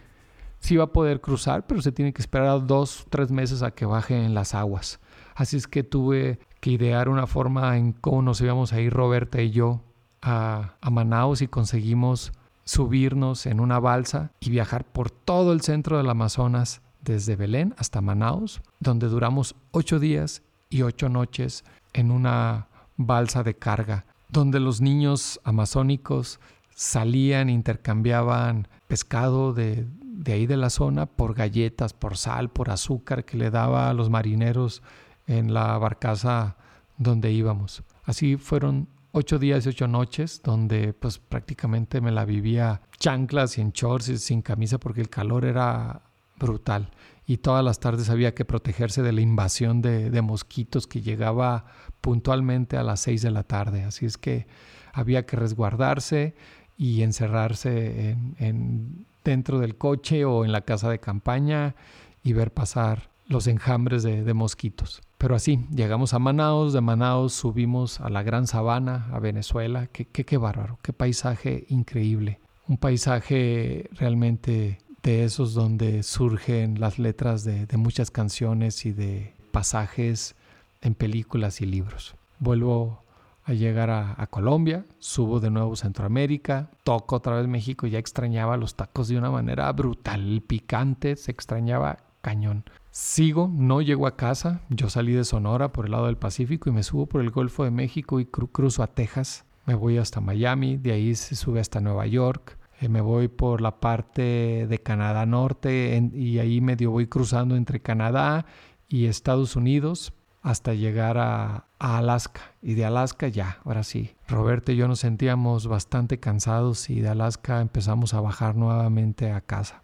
sí 0.59 0.75
va 0.75 0.83
a 0.83 0.91
poder 0.91 1.21
cruzar, 1.21 1.65
pero 1.67 1.81
se 1.81 1.93
tiene 1.93 2.11
que 2.11 2.21
esperar 2.21 2.67
dos, 2.67 3.05
tres 3.09 3.31
meses 3.31 3.63
a 3.63 3.71
que 3.71 3.85
bajen 3.85 4.33
las 4.33 4.55
aguas. 4.55 4.99
Así 5.35 5.57
es 5.57 5.67
que 5.67 5.83
tuve 5.83 6.39
que 6.59 6.71
idear 6.71 7.09
una 7.09 7.27
forma 7.27 7.77
en 7.77 7.91
cómo 7.91 8.21
nos 8.21 8.41
íbamos 8.41 8.73
a 8.73 8.79
ir 8.79 8.93
Roberta 8.93 9.41
y 9.41 9.51
yo 9.51 9.81
a, 10.21 10.75
Manaus 10.89 11.41
y 11.41 11.47
conseguimos 11.47 12.31
subirnos 12.65 13.45
en 13.45 13.59
una 13.59 13.79
balsa 13.79 14.31
y 14.39 14.49
viajar 14.49 14.85
por 14.85 15.11
todo 15.11 15.51
el 15.51 15.61
centro 15.61 15.97
del 15.97 16.09
Amazonas, 16.09 16.81
desde 17.01 17.35
Belén 17.35 17.75
hasta 17.77 17.99
Manaus, 17.99 18.61
donde 18.79 19.09
duramos 19.09 19.55
ocho 19.71 19.99
días 19.99 20.41
y 20.69 20.83
ocho 20.83 21.09
noches 21.09 21.65
en 21.91 22.11
una 22.11 22.67
balsa 22.95 23.43
de 23.43 23.55
carga, 23.55 24.05
donde 24.29 24.61
los 24.61 24.79
niños 24.79 25.41
amazónicos 25.43 26.39
salían, 26.73 27.49
intercambiaban 27.49 28.69
pescado 28.87 29.53
de 29.53 29.85
ahí 30.27 30.45
de 30.45 30.55
la 30.55 30.69
zona 30.69 31.05
por 31.05 31.33
galletas, 31.33 31.93
por 31.93 32.15
sal, 32.15 32.49
por 32.49 32.69
azúcar 32.69 33.25
que 33.25 33.37
le 33.37 33.51
daba 33.51 33.89
a 33.89 33.93
los 33.93 34.09
marineros 34.09 34.81
en 35.27 35.53
la 35.53 35.77
barcaza 35.77 36.57
donde 36.97 37.31
íbamos. 37.31 37.83
Así 38.03 38.37
fueron 38.37 38.87
ocho 39.11 39.39
días 39.39 39.65
y 39.65 39.69
ocho 39.69 39.87
noches 39.87 40.41
donde 40.43 40.93
pues 40.93 41.19
prácticamente 41.19 42.01
me 42.01 42.11
la 42.11 42.25
vivía 42.25 42.81
chanclas 42.97 43.57
y 43.57 43.61
en 43.61 43.71
shorts 43.71 44.09
y 44.09 44.17
sin 44.17 44.41
camisa 44.41 44.79
porque 44.79 45.01
el 45.01 45.09
calor 45.09 45.45
era 45.45 46.01
brutal 46.37 46.89
y 47.25 47.37
todas 47.37 47.63
las 47.63 47.79
tardes 47.79 48.09
había 48.09 48.33
que 48.33 48.43
protegerse 48.43 49.01
de 49.01 49.13
la 49.13 49.21
invasión 49.21 49.81
de, 49.81 50.21
mosquitos 50.21 50.87
que 50.87 51.01
llegaba 51.01 51.65
puntualmente 52.01 52.75
a 52.75 52.83
las 52.83 52.99
seis 52.99 53.21
de 53.21 53.31
la 53.31 53.43
tarde. 53.43 53.83
Así 53.83 54.05
es 54.05 54.17
que 54.17 54.47
había 54.91 55.25
que 55.25 55.37
resguardarse 55.37 56.35
y 56.75 57.01
encerrarse 57.01 58.17
en, 58.39 59.05
dentro 59.23 59.59
del 59.59 59.77
coche 59.77 60.25
o 60.25 60.43
en 60.43 60.51
la 60.51 60.61
casa 60.61 60.89
de 60.89 60.99
campaña 60.99 61.75
y 62.23 62.33
ver 62.33 62.51
pasar 62.51 63.12
los 63.27 63.47
enjambres 63.47 64.03
de 64.03 64.33
mosquitos. 64.33 65.01
Pero 65.23 65.35
así, 65.35 65.65
llegamos 65.73 66.13
a 66.13 66.19
Manaus, 66.19 66.73
de 66.73 66.81
Manaus 66.81 67.31
subimos 67.31 68.01
a 68.01 68.09
la 68.09 68.23
Gran 68.23 68.45
Sabana, 68.45 69.07
a 69.13 69.19
Venezuela. 69.19 69.87
Qué, 69.87 70.03
qué, 70.03 70.25
qué 70.25 70.35
bárbaro, 70.35 70.79
qué 70.81 70.91
paisaje 70.91 71.63
increíble. 71.69 72.41
Un 72.67 72.75
paisaje 72.75 73.89
realmente 73.93 74.79
de 75.01 75.23
esos 75.23 75.53
donde 75.53 76.03
surgen 76.03 76.81
las 76.81 76.99
letras 76.99 77.45
de, 77.45 77.65
muchas 77.77 78.11
canciones 78.11 78.85
y 78.85 78.91
de 78.91 79.33
pasajes 79.53 80.35
en 80.81 80.93
películas 80.93 81.61
y 81.61 81.67
libros. 81.67 82.15
Vuelvo 82.39 83.01
a 83.45 83.53
llegar 83.53 83.91
a, 83.91 84.21
a, 84.21 84.27
Colombia, 84.27 84.83
subo 84.99 85.39
de 85.39 85.51
nuevo 85.51 85.71
a 85.71 85.77
Centroamérica, 85.77 86.69
toco 86.83 87.15
otra 87.15 87.37
vez 87.37 87.47
México, 87.47 87.87
ya 87.87 87.97
extrañaba 87.97 88.57
los 88.57 88.75
tacos 88.75 89.07
de 89.07 89.17
una 89.17 89.31
manera 89.31 89.71
brutal, 89.71 90.19
el 90.19 90.41
picante 90.41 91.15
se 91.15 91.31
extrañaba 91.31 91.99
cañón. 92.21 92.65
Sigo, 92.93 93.49
no 93.51 93.81
llego 93.81 94.05
a 94.05 94.15
casa, 94.15 94.61
yo 94.69 94.87
salí 94.87 95.13
de 95.13 95.23
Sonora 95.23 95.71
por 95.71 95.85
el 95.85 95.93
lado 95.93 96.05
del 96.05 96.15
Pacífico 96.15 96.69
y 96.69 96.73
me 96.73 96.83
subo 96.83 97.07
por 97.07 97.21
el 97.21 97.31
Golfo 97.31 97.63
de 97.63 97.71
México 97.71 98.19
y 98.19 98.25
cruzo 98.27 98.83
a 98.83 98.87
Texas, 98.93 99.45
me 99.65 99.73
voy 99.73 99.97
hasta 99.97 100.21
Miami, 100.21 100.77
de 100.77 100.91
ahí 100.91 101.15
se 101.15 101.35
sube 101.35 101.59
hasta 101.59 101.81
Nueva 101.81 102.05
York, 102.05 102.59
eh, 102.79 102.89
me 102.89 103.01
voy 103.01 103.29
por 103.29 103.61
la 103.61 103.79
parte 103.79 104.67
de 104.67 104.77
Canadá 104.83 105.25
Norte 105.25 106.07
y 106.13 106.37
ahí 106.37 106.61
medio 106.61 106.91
voy 106.91 107.07
cruzando 107.07 107.55
entre 107.55 107.79
Canadá 107.79 108.45
y 108.87 109.07
Estados 109.07 109.55
Unidos 109.55 110.13
hasta 110.43 110.75
llegar 110.75 111.17
a, 111.17 111.65
a, 111.79 111.97
Alaska. 111.97 112.41
Y 112.61 112.75
de 112.75 112.85
Alaska 112.85 113.27
ya, 113.27 113.57
ahora 113.65 113.81
sí. 113.81 114.13
Roberto 114.27 114.71
y 114.71 114.75
yo 114.75 114.87
nos 114.87 114.99
sentíamos 114.99 115.65
bastante 115.65 116.19
cansados 116.19 116.91
y 116.91 117.01
de 117.01 117.09
Alaska 117.09 117.59
empezamos 117.59 118.13
a 118.13 118.21
bajar 118.21 118.55
nuevamente 118.55 119.31
a 119.31 119.41
casa. 119.41 119.81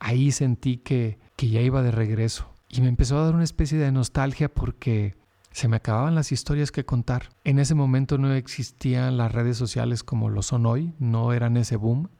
Ahí 0.00 0.32
sentí 0.32 0.78
que 0.78 1.18
que 1.38 1.48
ya 1.48 1.60
iba 1.60 1.82
de 1.82 1.92
regreso. 1.92 2.50
Y 2.68 2.80
me 2.80 2.88
empezó 2.88 3.16
a 3.16 3.24
dar 3.24 3.34
una 3.36 3.44
especie 3.44 3.78
de 3.78 3.92
nostalgia 3.92 4.52
porque 4.52 5.14
se 5.52 5.68
me 5.68 5.76
acababan 5.76 6.16
las 6.16 6.32
historias 6.32 6.72
que 6.72 6.84
contar. 6.84 7.28
En 7.44 7.60
ese 7.60 7.76
momento 7.76 8.18
no 8.18 8.32
existían 8.34 9.16
las 9.16 9.30
redes 9.30 9.56
sociales 9.56 10.02
como 10.02 10.30
lo 10.30 10.42
son 10.42 10.66
hoy, 10.66 10.94
no 10.98 11.32
eran 11.32 11.56
ese 11.56 11.76
boom. 11.76 12.10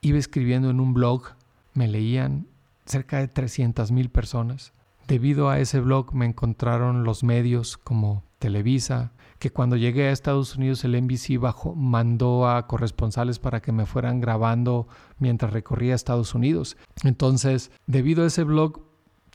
Iba 0.00 0.18
escribiendo 0.18 0.68
en 0.68 0.80
un 0.80 0.94
blog, 0.94 1.36
me 1.74 1.86
leían 1.86 2.48
cerca 2.86 3.18
de 3.18 3.28
300 3.28 3.92
mil 3.92 4.10
personas. 4.10 4.72
Debido 5.06 5.48
a 5.48 5.60
ese 5.60 5.78
blog 5.78 6.12
me 6.12 6.26
encontraron 6.26 7.04
los 7.04 7.22
medios 7.22 7.76
como 7.76 8.24
Televisa, 8.40 9.12
que 9.40 9.50
cuando 9.50 9.76
llegué 9.76 10.06
a 10.06 10.12
Estados 10.12 10.54
Unidos 10.54 10.84
el 10.84 11.02
NBC 11.02 11.40
bajo, 11.40 11.74
mandó 11.74 12.46
a 12.46 12.66
corresponsales 12.66 13.38
para 13.38 13.60
que 13.62 13.72
me 13.72 13.86
fueran 13.86 14.20
grabando 14.20 14.86
mientras 15.18 15.54
recorría 15.54 15.94
Estados 15.94 16.34
Unidos. 16.34 16.76
Entonces, 17.04 17.72
debido 17.86 18.22
a 18.22 18.26
ese 18.26 18.44
blog, 18.44 18.82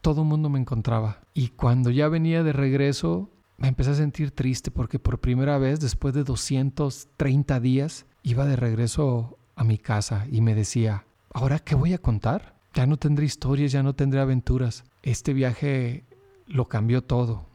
todo 0.02 0.22
el 0.22 0.28
mundo 0.28 0.48
me 0.48 0.60
encontraba. 0.60 1.22
Y 1.34 1.50
cuando 1.50 1.90
ya 1.90 2.08
venía 2.08 2.44
de 2.44 2.54
regreso, 2.54 3.32
me 3.58 3.68
empecé 3.68 3.90
a 3.90 3.96
sentir 3.96 4.30
triste 4.30 4.70
porque 4.70 5.00
por 5.00 5.20
primera 5.20 5.58
vez, 5.58 5.80
después 5.80 6.14
de 6.14 6.24
230 6.24 7.60
días, 7.60 8.06
iba 8.22 8.46
de 8.46 8.56
regreso 8.56 9.40
a 9.56 9.64
mi 9.64 9.80
casa 9.80 10.28
y 10.32 10.42
me 10.42 10.54
decía, 10.54 11.06
¿ahora 11.34 11.58
qué 11.58 11.74
voy 11.74 11.94
a 11.94 11.98
contar? 11.98 12.54
Ya 12.76 12.86
no 12.86 12.98
tendré 12.98 13.26
historias, 13.26 13.72
ya 13.72 13.82
no 13.82 13.96
tendré 13.96 14.20
aventuras. 14.20 14.84
Este 15.02 15.34
viaje 15.34 16.04
lo 16.46 16.68
cambió 16.68 17.04
todo. 17.04 17.48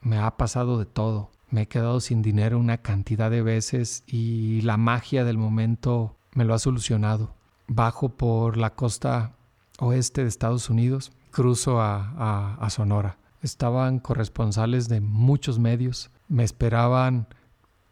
Me 0.00 0.18
ha 0.18 0.36
pasado 0.36 0.80
de 0.80 0.86
todo 0.86 1.30
me 1.52 1.62
he 1.62 1.68
quedado 1.68 2.00
sin 2.00 2.22
dinero 2.22 2.58
una 2.58 2.78
cantidad 2.78 3.30
de 3.30 3.42
veces 3.42 4.04
y 4.06 4.62
la 4.62 4.78
magia 4.78 5.22
del 5.24 5.36
momento 5.36 6.16
me 6.34 6.44
lo 6.44 6.54
ha 6.54 6.58
solucionado. 6.58 7.34
Bajo 7.68 8.08
por 8.08 8.56
la 8.56 8.74
costa 8.74 9.36
oeste 9.78 10.22
de 10.22 10.28
Estados 10.28 10.70
Unidos, 10.70 11.12
cruzo 11.30 11.80
a, 11.80 12.66
Sonora. 12.70 13.18
Estaban 13.42 13.98
corresponsales 13.98 14.88
de 14.88 15.00
muchos 15.00 15.58
medios, 15.58 16.10
me 16.26 16.42
esperaban 16.42 17.26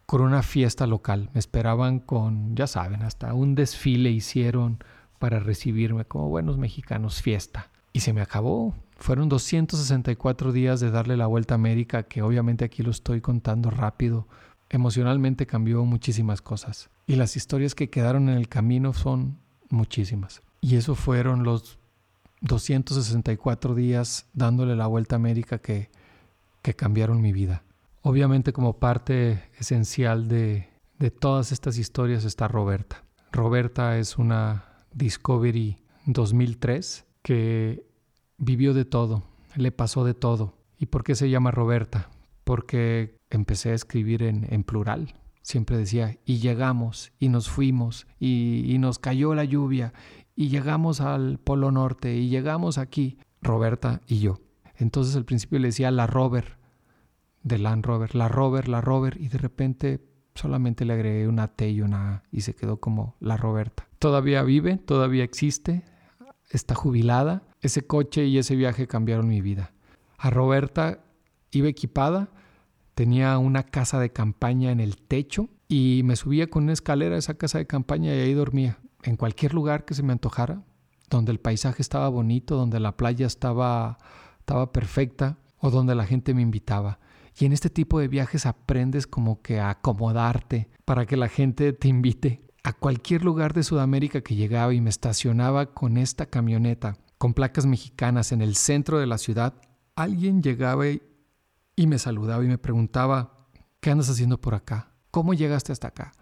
con 0.07 0.23
una 0.23 0.43
fiesta 0.43 0.87
local. 0.87 1.29
Me 1.35 1.41
esperaban 1.41 1.99
con, 1.99 2.57
ya 2.57 2.67
saben, 2.67 3.03
hasta 3.03 3.35
un 3.35 3.55
desfile 3.55 4.11
hicieron 4.11 4.83
para 5.19 5.39
recibirme 5.39 6.07
como 6.07 6.29
buenos 6.29 6.57
mexicanos, 6.57 7.21
fiesta. 7.21 7.69
Y 7.93 8.01
se 8.01 8.15
me 8.15 8.23
acabó. 8.23 8.75
Fueron 9.01 9.31
264 9.31 10.53
días 10.53 10.79
de 10.79 10.91
darle 10.91 11.17
la 11.17 11.27
vuelta 11.27 11.55
a 11.55 11.57
América, 11.57 12.03
que 12.03 12.21
obviamente 12.21 12.67
aquí 12.67 12.83
lo 12.83 12.91
estoy 12.91 13.23
contando 13.23 13.71
rápido. 13.71 14.29
Emocionalmente 14.69 15.47
cambió 15.47 15.87
muchísimas 15.87 16.43
cosas. 16.43 16.91
Y 17.07 17.17
las 17.17 17.35
historias 17.35 17.75
que 17.75 17.89
quedaron 17.89 18.29
en 18.29 18.37
el 18.37 18.49
camino 18.49 18.93
son 18.93 19.39
muchísimas. 19.71 20.43
Y 20.61 20.77
eso 20.77 20.95
fueron 20.95 21.45
los 21.45 21.79
264 22.43 23.75
días 23.75 24.27
dándole 24.35 24.77
la 24.77 24.87
vuelta 24.87 25.17
a 25.17 25.19
América 25.19 25.59
que, 25.59 25.91
que 26.61 26.75
cambiaron 26.75 27.23
mi 27.23 27.33
vida. 27.33 27.63
Obviamente 28.03 28.53
como 28.53 28.79
parte 28.79 29.45
esencial 29.59 30.29
de, 30.29 30.69
de 30.99 31.11
todas 31.11 31.53
estas 31.53 31.79
historias 31.79 32.25
está 32.27 32.49
Roberta. 32.49 33.03
Roberta 33.33 33.97
es 33.97 34.19
una 34.19 34.67
Discovery 34.93 35.79
2003 36.05 37.07
que 37.23 37.90
vivió 38.41 38.75
de 38.75 38.85
todo, 38.85 39.23
le 39.55 39.71
pasó 39.71 40.05
de 40.05 40.15
todo. 40.15 40.57
¿Y 40.79 40.87
por 40.87 41.05
qué 41.05 41.15
se 41.15 41.31
llama 41.31 41.53
Roberta? 41.53 42.11
Porque 42.43 43.17
empecé 43.31 43.71
a 43.71 43.75
escribir 43.75 44.25
en, 44.25 44.65
plural. 44.65 45.15
Siempre 45.43 45.77
decía, 45.77 46.19
y 46.25 46.39
llegamos, 46.39 47.13
y 47.21 47.29
nos 47.29 47.49
fuimos, 47.49 48.09
y, 48.19 48.65
y 48.67 48.79
nos 48.79 48.99
cayó 48.99 49.35
la 49.35 49.45
lluvia, 49.45 49.93
y 50.35 50.49
llegamos 50.49 51.01
al 51.01 51.39
Polo 51.39 51.71
Norte, 51.71 52.17
y 52.17 52.29
llegamos 52.29 52.79
aquí, 52.79 53.19
Roberta 53.43 54.01
y 54.09 54.19
yo. 54.19 54.41
Entonces 54.77 55.15
al 55.15 55.25
principio 55.25 55.59
le 55.59 55.69
decía 55.69 55.91
la 55.91 56.07
Robert, 56.07 56.59
de 57.43 57.59
Land 57.59 57.85
Rover, 57.85 58.15
la 58.15 58.29
Rover, 58.29 58.69
la 58.69 58.81
Rover, 58.81 59.17
y 59.21 59.29
de 59.29 59.39
repente 59.39 60.01
solamente 60.35 60.85
le 60.85 60.95
agregué 60.95 61.29
una 61.29 61.49
T 61.49 61.71
y 61.71 61.81
una 61.83 62.15
A 62.15 62.23
y 62.31 62.43
se 62.43 62.55
quedó 62.55 62.79
como 62.79 63.17
la 63.21 63.37
Roberta. 63.37 63.89
Todavía 63.99 64.43
vive, 64.43 64.77
todavía 64.77 65.25
existe, 65.25 65.85
está 66.51 66.75
jubilada. 66.75 67.43
Ese 67.61 67.87
coche 67.87 68.25
y 68.27 68.39
ese 68.39 68.57
viaje 68.57 68.87
cambiaron 68.87 69.29
mi 69.29 69.41
vida. 69.41 69.73
A 70.19 70.31
Roberta 70.31 71.05
iba 71.51 71.69
equipada, 71.69 72.31
tenía 72.95 73.39
una 73.39 73.63
casa 73.65 73.99
de 74.01 74.13
campaña 74.13 74.71
en 74.71 74.81
el 74.81 74.97
techo 74.97 75.49
y 75.69 76.03
me 76.05 76.17
subía 76.17 76.49
con 76.49 76.65
una 76.65 76.73
escalera 76.73 77.17
a 77.17 77.19
esa 77.19 77.35
casa 77.35 77.59
de 77.59 77.67
campaña 77.67 78.15
y 78.15 78.21
ahí 78.21 78.35
dormía. 78.35 78.79
En 79.03 79.17
cualquier 79.17 79.55
lugar 79.55 79.85
que 79.85 79.95
se 79.95 80.03
me 80.03 80.13
antojara, 80.13 80.63
donde 81.09 81.33
el 81.33 81.41
paisaje 81.41 81.83
estaba 81.83 82.09
bonito, 82.09 82.57
donde 82.57 82.81
la 82.81 82.97
playa 82.97 83.27
estaba, 83.27 83.99
estaba 84.39 84.73
perfecta 84.73 85.39
o 85.59 85.71
donde 85.71 85.95
la 85.95 86.07
gente 86.07 86.35
me 86.35 86.43
invitaba. 86.43 86.99
Y 87.39 87.47
en 87.47 87.53
este 87.53 87.71
tipo 87.71 88.01
de 88.01 88.09
viajes 88.09 88.47
aprendes 88.47 89.07
como 89.07 89.43
que 89.43 89.61
a 89.61 89.71
acomodarte 89.71 90.69
para 90.85 91.07
que 91.07 91.17
la 91.17 91.29
gente 91.29 91.73
te 91.73 91.89
invite. 91.89 92.43
A 92.63 92.73
cualquier 92.75 93.25
lugar 93.25 93.55
de 93.55 93.63
Sudamérica 93.63 94.21
que 94.21 94.35
llegaba 94.35 94.75
y 94.75 94.81
me 94.81 94.91
estacionaba 94.91 95.73
con 95.73 95.97
esta 95.97 96.27
camioneta, 96.27 96.99
con 97.21 97.35
placas 97.35 97.67
mexicanas 97.67 98.33
en 98.33 98.41
el 98.41 98.57
centro 98.57 98.99
de 98.99 99.07
la 99.07 99.19
ciudad, 99.19 99.53
alguien 99.95 100.43
llegaba 100.43 100.89
y, 100.89 101.03
me 101.77 101.99
saludaba 101.99 102.43
y 102.43 102.49
me 102.49 102.57
preguntaba, 102.57 103.47
¿qué 103.81 103.91
andas 103.91 104.09
haciendo 104.09 104.41
por 104.41 104.55
acá? 104.55 104.95
¿Cómo 105.11 105.35
llegaste 105.35 105.71
hasta 105.71 105.89
acá? 105.89 106.13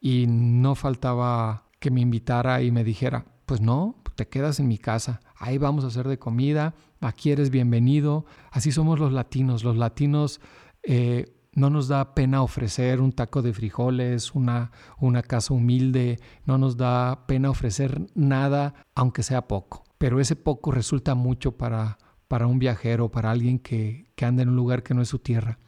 Y 0.00 0.24
no 0.26 0.74
faltaba 0.74 1.68
que 1.80 1.90
me 1.90 2.00
invitara 2.00 2.62
y 2.62 2.70
me 2.70 2.82
dijera, 2.82 3.26
pues 3.44 3.60
no, 3.60 4.02
te 4.14 4.26
quedas 4.26 4.58
en 4.58 4.68
mi 4.68 4.78
casa, 4.78 5.20
ahí 5.36 5.58
vamos 5.58 5.84
a 5.84 5.88
hacer 5.88 6.08
de 6.08 6.18
comida, 6.18 6.74
aquí 7.02 7.30
eres 7.30 7.50
bienvenido. 7.50 8.24
Así 8.50 8.72
somos 8.72 8.98
los 8.98 9.12
latinos. 9.12 9.64
Los 9.64 9.76
latinos 9.76 10.40
eh, 10.82 11.26
no 11.52 11.68
nos 11.68 11.88
da 11.88 12.14
pena 12.14 12.40
ofrecer 12.40 13.02
un 13.02 13.12
taco 13.12 13.42
de 13.42 13.52
frijoles, 13.52 14.34
una, 14.34 14.72
una 14.98 15.20
casa 15.20 15.52
humilde, 15.52 16.18
no 16.46 16.56
nos 16.56 16.78
da 16.78 17.26
pena 17.26 17.50
ofrecer 17.50 18.00
nada, 18.14 18.86
aunque 18.94 19.22
sea 19.22 19.46
poco. 19.46 19.84
Pero 19.98 20.20
ese 20.20 20.36
poco 20.36 20.70
resulta 20.70 21.14
mucho 21.14 21.56
para, 21.56 21.98
para 22.28 22.46
un 22.46 22.58
viajero, 22.58 23.10
para 23.10 23.30
alguien 23.30 23.58
que, 23.58 24.10
que 24.14 24.24
anda 24.24 24.42
en 24.42 24.50
un 24.50 24.56
lugar 24.56 24.82
que 24.82 24.94
no 24.94 25.02
es 25.02 25.08
su 25.08 25.18
tierra. 25.18 25.58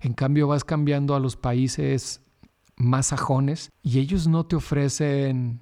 En 0.00 0.14
cambio, 0.14 0.48
vas 0.48 0.64
cambiando 0.64 1.14
a 1.14 1.20
los 1.20 1.36
países 1.36 2.22
más 2.76 3.06
sajones 3.06 3.70
y 3.82 3.98
ellos 3.98 4.26
no 4.26 4.46
te 4.46 4.56
ofrecen 4.56 5.60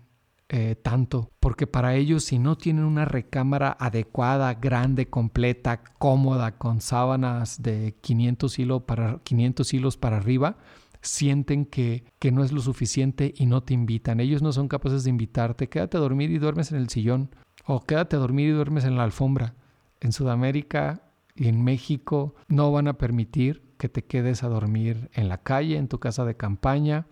eh, 0.55 0.77
tanto, 0.77 1.31
porque 1.41 1.67
para 1.67 1.95
ellos 1.95 2.25
si 2.25 2.39
no 2.39 2.59
tienen 2.59 2.85
una 2.85 3.07
recámara 3.07 3.75
adecuada, 3.81 4.53
grande, 4.53 5.09
completa, 5.09 5.83
cómoda, 5.99 6.59
con 6.59 6.83
sábanas 6.83 7.63
de 7.63 7.97
500 8.03 8.59
hilos 8.59 8.83
para, 8.83 9.19
500 9.25 9.73
hilos 9.73 9.97
para 9.97 10.19
arriba, 10.19 10.59
sienten 11.01 11.65
que, 11.65 12.05
que 12.19 12.33
no 12.33 12.45
es 12.45 12.53
lo 12.53 12.61
suficiente 12.61 13.33
y 13.35 13.47
no 13.47 13.63
te 13.63 13.73
invitan. 13.73 14.21
Ellos 14.21 14.43
no 14.43 14.53
son 14.53 14.69
capaces 14.69 15.05
de 15.05 15.11
invitarte, 15.11 15.71
quédate 15.71 15.97
a 15.97 16.01
dormir 16.01 16.31
y 16.31 16.39
duermes 16.39 16.71
en 16.71 16.79
el 16.79 16.91
sillón, 16.91 17.31
o 17.65 17.81
quédate 17.81 18.17
a 18.17 18.21
dormir 18.21 18.49
y 18.49 18.53
duermes 18.53 18.85
en 18.85 18.97
la 18.97 19.05
alfombra. 19.05 19.55
En 20.01 20.13
Sudamérica 20.13 21.03
y 21.35 21.49
en 21.49 21.63
México 21.63 22.35
no 22.49 22.73
van 22.73 22.89
a 22.89 22.99
permitir 22.99 23.63
que 23.79 23.89
te 23.89 24.05
quedes 24.05 24.43
a 24.43 24.49
dormir 24.49 25.11
en 25.13 25.29
la 25.29 25.39
calle, 25.39 25.77
en 25.77 25.89
tu 25.89 25.99
casa 25.99 26.25
de 26.25 26.37
campaña 26.37 27.07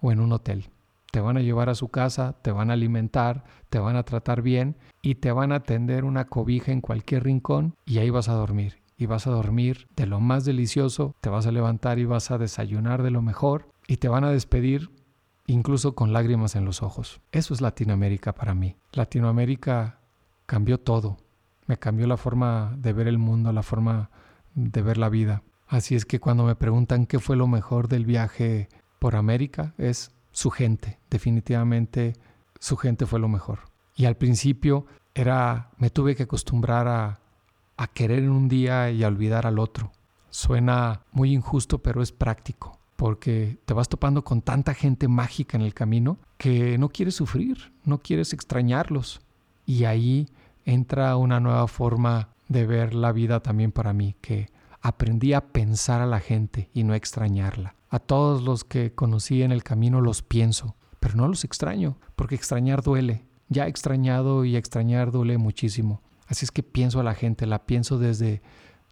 o 0.00 0.12
en 0.12 0.20
un 0.20 0.32
hotel 0.32 0.70
te 1.14 1.20
van 1.20 1.36
a 1.36 1.42
llevar 1.42 1.68
a 1.68 1.76
su 1.76 1.90
casa, 1.90 2.34
te 2.42 2.50
van 2.50 2.70
a 2.70 2.72
alimentar, 2.72 3.44
te 3.70 3.78
van 3.78 3.94
a 3.94 4.02
tratar 4.02 4.42
bien 4.42 4.76
y 5.00 5.14
te 5.14 5.30
van 5.30 5.52
a 5.52 5.60
tender 5.60 6.04
una 6.04 6.24
cobija 6.24 6.72
en 6.72 6.80
cualquier 6.80 7.22
rincón 7.22 7.76
y 7.86 7.98
ahí 7.98 8.10
vas 8.10 8.28
a 8.28 8.32
dormir. 8.32 8.82
Y 8.96 9.06
vas 9.06 9.28
a 9.28 9.30
dormir 9.30 9.86
de 9.94 10.06
lo 10.06 10.18
más 10.18 10.44
delicioso, 10.44 11.14
te 11.20 11.30
vas 11.30 11.46
a 11.46 11.52
levantar 11.52 12.00
y 12.00 12.04
vas 12.04 12.32
a 12.32 12.38
desayunar 12.38 13.04
de 13.04 13.12
lo 13.12 13.22
mejor 13.22 13.68
y 13.86 13.98
te 13.98 14.08
van 14.08 14.24
a 14.24 14.32
despedir 14.32 14.90
incluso 15.46 15.94
con 15.94 16.12
lágrimas 16.12 16.56
en 16.56 16.64
los 16.64 16.82
ojos. 16.82 17.20
Eso 17.32 17.54
es 17.54 17.60
Latinoamérica 17.60 18.34
para 18.34 18.54
mí. 18.54 18.76
Latinoamérica 18.92 19.98
cambió 20.46 20.78
todo. 20.78 21.16
Me 21.66 21.78
cambió 21.78 22.06
la 22.06 22.16
forma 22.16 22.74
de 22.78 22.92
ver 22.92 23.08
el 23.08 23.18
mundo, 23.18 23.52
la 23.52 23.62
forma 23.62 24.10
de 24.54 24.82
ver 24.82 24.98
la 24.98 25.08
vida. 25.08 25.42
Así 25.66 25.94
es 25.94 26.04
que 26.04 26.20
cuando 26.20 26.44
me 26.44 26.54
preguntan 26.54 27.06
qué 27.06 27.18
fue 27.18 27.36
lo 27.36 27.46
mejor 27.46 27.88
del 27.88 28.04
viaje 28.04 28.68
por 28.98 29.16
América, 29.16 29.74
es 29.78 30.12
su 30.32 30.50
gente. 30.50 30.98
Definitivamente 31.10 32.14
su 32.58 32.76
gente 32.76 33.06
fue 33.06 33.20
lo 33.20 33.28
mejor. 33.28 33.60
Y 33.96 34.04
al 34.06 34.16
principio 34.16 34.86
era, 35.14 35.70
me 35.78 35.90
tuve 35.90 36.16
que 36.16 36.24
acostumbrar 36.24 36.88
a, 36.88 37.20
querer 37.92 38.28
un 38.28 38.48
día 38.48 38.90
y 38.90 39.04
a 39.04 39.08
olvidar 39.08 39.46
al 39.46 39.58
otro. 39.58 39.92
Suena 40.30 41.02
muy 41.12 41.32
injusto, 41.32 41.78
pero 41.78 42.02
es 42.02 42.10
práctico, 42.12 42.78
porque 42.96 43.58
te 43.64 43.74
vas 43.74 43.88
topando 43.88 44.24
con 44.24 44.42
tanta 44.42 44.74
gente 44.74 45.08
mágica 45.08 45.56
en 45.56 45.62
el 45.62 45.74
camino 45.74 46.18
que 46.38 46.78
no 46.78 46.88
quieres 46.88 47.16
sufrir, 47.16 47.72
no 47.84 47.98
quieres 47.98 48.32
extrañarlos. 48.32 49.20
Y 49.66 49.84
ahí 49.84 50.28
entra 50.64 51.16
una 51.16 51.40
nueva 51.40 51.66
forma 51.68 52.28
de 52.48 52.66
ver 52.66 52.94
la 52.94 53.12
vida 53.12 53.40
también 53.40 53.72
para 53.72 53.92
mí, 53.92 54.14
que 54.20 54.48
aprendí 54.80 55.32
a 55.32 55.40
pensar 55.40 56.00
a 56.00 56.06
la 56.06 56.20
gente 56.20 56.68
y 56.74 56.84
no 56.84 56.94
extrañarla. 56.94 57.74
A 57.90 57.98
todos 57.98 58.42
los 58.42 58.64
que 58.64 58.92
conocí 58.92 59.42
en 59.42 59.52
el 59.52 59.62
camino 59.62 60.00
los 60.00 60.22
pienso, 60.22 60.74
pero 61.00 61.14
no 61.14 61.28
los 61.28 61.44
extraño, 61.44 61.96
porque 62.16 62.34
extrañar 62.34 62.82
duele. 62.82 63.24
Ya 63.48 63.66
extrañado 63.66 64.44
y 64.44 64.56
extrañar 64.56 65.10
duele 65.10 65.38
muchísimo. 65.38 66.02
Así 66.26 66.44
es 66.44 66.50
que 66.50 66.62
pienso 66.62 67.00
a 67.00 67.04
la 67.04 67.14
gente, 67.14 67.46
la 67.46 67.66
pienso 67.66 67.98
desde, 67.98 68.42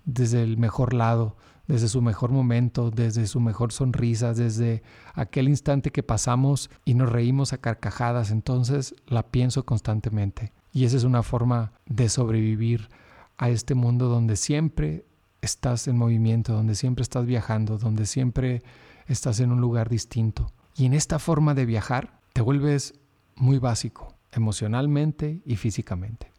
desde 0.05 0.43
el 0.43 0.57
mejor 0.57 0.93
lado, 0.95 1.37
desde 1.73 1.89
su 1.89 2.03
mejor 2.03 2.33
momento, 2.33 2.91
desde 2.91 3.27
su 3.27 3.41
mejor 3.41 3.73
sonrisa, 3.73 4.35
desde 4.35 4.83
aquel 5.15 5.49
instante 5.49 5.91
que 5.91 6.03
pasamos 6.03 6.69
y 6.85 6.93
nos 6.93 7.11
reímos 7.11 7.55
a 7.55 7.59
carcajadas. 7.59 8.31
Entonces 8.31 8.95
la 9.07 9.23
pienso 9.23 9.65
constantemente. 9.65 10.53
Y 10.75 10.85
esa 10.85 10.99
es 10.99 11.05
una 11.05 11.23
forma 11.23 11.73
de 11.87 12.11
sobrevivir 12.11 12.91
a 13.39 13.49
este 13.49 13.75
mundo 13.75 14.11
donde 14.11 14.37
siempre 14.37 15.07
estás 15.41 15.89
en 15.89 15.97
movimiento, 15.97 16.53
donde 16.53 16.75
siempre 16.75 17.05
estás 17.05 17.25
viajando, 17.25 17.79
donde 17.79 18.05
siempre 18.05 18.63
estás 19.07 19.41
en 19.41 19.51
un 19.51 19.63
lugar 19.63 19.89
distinto. 19.89 20.53
Y 20.77 20.85
en 20.85 20.93
esta 20.93 21.19
forma 21.19 21.55
de 21.55 21.65
viajar 21.65 22.21
te 22.35 22.43
vuelves 22.43 23.01
muy 23.35 23.59
básico, 23.59 24.13
emocionalmente 24.31 25.41
y 25.47 25.57
físicamente. 25.57 26.33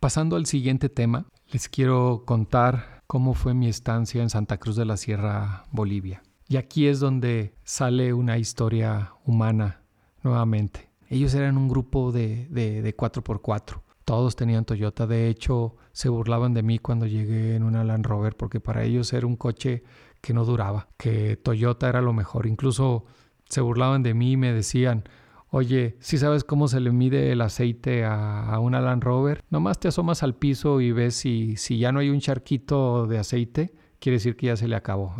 Pasando 0.00 0.36
al 0.36 0.46
siguiente 0.46 0.88
tema, 0.88 1.26
les 1.50 1.68
quiero 1.68 2.22
contar 2.24 3.01
cómo 3.12 3.34
fue 3.34 3.52
mi 3.52 3.68
estancia 3.68 4.22
en 4.22 4.30
Santa 4.30 4.56
Cruz 4.56 4.74
de 4.74 4.86
la 4.86 4.96
Sierra, 4.96 5.64
Bolivia. 5.70 6.22
Y 6.48 6.56
aquí 6.56 6.86
es 6.86 6.98
donde 6.98 7.54
sale 7.62 8.14
una 8.14 8.38
historia 8.38 9.12
humana 9.26 9.82
nuevamente. 10.22 10.88
Ellos 11.10 11.34
eran 11.34 11.58
un 11.58 11.68
grupo 11.68 12.10
de, 12.10 12.46
de, 12.48 12.80
de 12.80 12.96
4x4. 12.96 13.82
Todos 14.06 14.34
tenían 14.34 14.64
Toyota. 14.64 15.06
De 15.06 15.28
hecho, 15.28 15.76
se 15.92 16.08
burlaban 16.08 16.54
de 16.54 16.62
mí 16.62 16.78
cuando 16.78 17.06
llegué 17.06 17.54
en 17.54 17.64
una 17.64 17.84
Land 17.84 18.06
Rover 18.06 18.34
porque 18.34 18.60
para 18.60 18.82
ellos 18.82 19.12
era 19.12 19.26
un 19.26 19.36
coche 19.36 19.84
que 20.22 20.32
no 20.32 20.46
duraba, 20.46 20.88
que 20.96 21.36
Toyota 21.36 21.90
era 21.90 22.00
lo 22.00 22.14
mejor. 22.14 22.46
Incluso 22.46 23.04
se 23.46 23.60
burlaban 23.60 24.02
de 24.02 24.14
mí 24.14 24.32
y 24.32 24.36
me 24.38 24.54
decían, 24.54 25.04
oye, 25.52 25.96
si 26.00 26.16
sabes 26.16 26.44
cómo 26.44 26.66
se 26.66 26.80
le 26.80 26.90
mide 26.90 27.30
el 27.30 27.42
aceite 27.42 28.04
a, 28.04 28.58
una 28.58 28.80
Land 28.80 29.04
Rover, 29.04 29.44
nomás 29.50 29.78
te 29.78 29.88
asomas 29.88 30.22
al 30.22 30.34
piso 30.34 30.80
y 30.80 30.92
ves 30.92 31.14
si, 31.14 31.56
si 31.56 31.78
ya 31.78 31.92
no 31.92 32.00
hay 32.00 32.08
un 32.08 32.20
charquito 32.20 33.06
de 33.06 33.18
aceite, 33.18 33.74
quiere 34.00 34.16
decir 34.16 34.34
que 34.34 34.46
ya 34.46 34.56
se 34.56 34.66
le 34.66 34.76
acabó. 34.76 35.14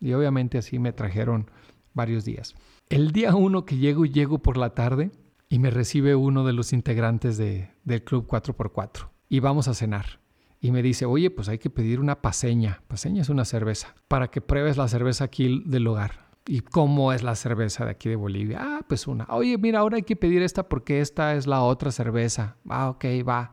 Y, 0.00 0.12
obviamente 0.12 0.58
así 0.58 0.78
me 0.78 0.92
trajeron 0.92 1.50
varios 1.94 2.24
días. 2.24 2.54
El 2.88 3.12
día 3.12 3.34
uno 3.36 3.64
que 3.64 3.76
llego, 3.76 4.04
llego 4.04 4.40
por 4.40 4.56
la 4.56 4.74
tarde 4.74 5.12
y 5.48 5.60
me 5.60 5.70
recibe 5.70 6.16
uno 6.16 6.44
de 6.44 6.52
los 6.52 6.72
integrantes 6.72 7.38
de, 7.38 7.70
del 7.84 8.02
club 8.02 8.26
4x4 8.26 9.08
y 9.28 9.40
vamos 9.40 9.68
a 9.68 9.74
cenar. 9.74 10.20
Y 10.60 10.72
me 10.72 10.82
dice, 10.82 11.04
oye, 11.04 11.30
pues 11.30 11.48
hay 11.48 11.58
que 11.58 11.70
pedir 11.70 12.00
una 12.00 12.20
paseña. 12.20 12.82
Paseña 12.88 13.22
es 13.22 13.28
una 13.28 13.44
cerveza, 13.44 13.94
para 14.08 14.28
que 14.28 14.40
pruebes 14.40 14.76
la 14.76 14.88
cerveza 14.88 15.22
aquí 15.22 15.62
del 15.64 15.84
lugar. 15.84 16.27
¿Y 16.50 16.60
cómo 16.60 17.12
es 17.12 17.22
la 17.22 17.34
cerveza 17.34 17.84
de 17.84 17.90
aquí 17.90 18.08
de 18.08 18.16
Bolivia? 18.16 18.58
Ah, 18.58 18.80
pues 18.88 19.06
una. 19.06 19.26
Oye, 19.28 19.58
mira, 19.58 19.80
ahora 19.80 19.96
hay 19.96 20.02
que 20.02 20.16
pedir 20.16 20.40
esta 20.40 20.66
porque 20.66 21.02
esta 21.02 21.34
es 21.34 21.46
la 21.46 21.60
otra 21.60 21.92
cerveza. 21.92 22.56
Ah, 22.66 22.88
ok, 22.88 23.04
va. 23.28 23.52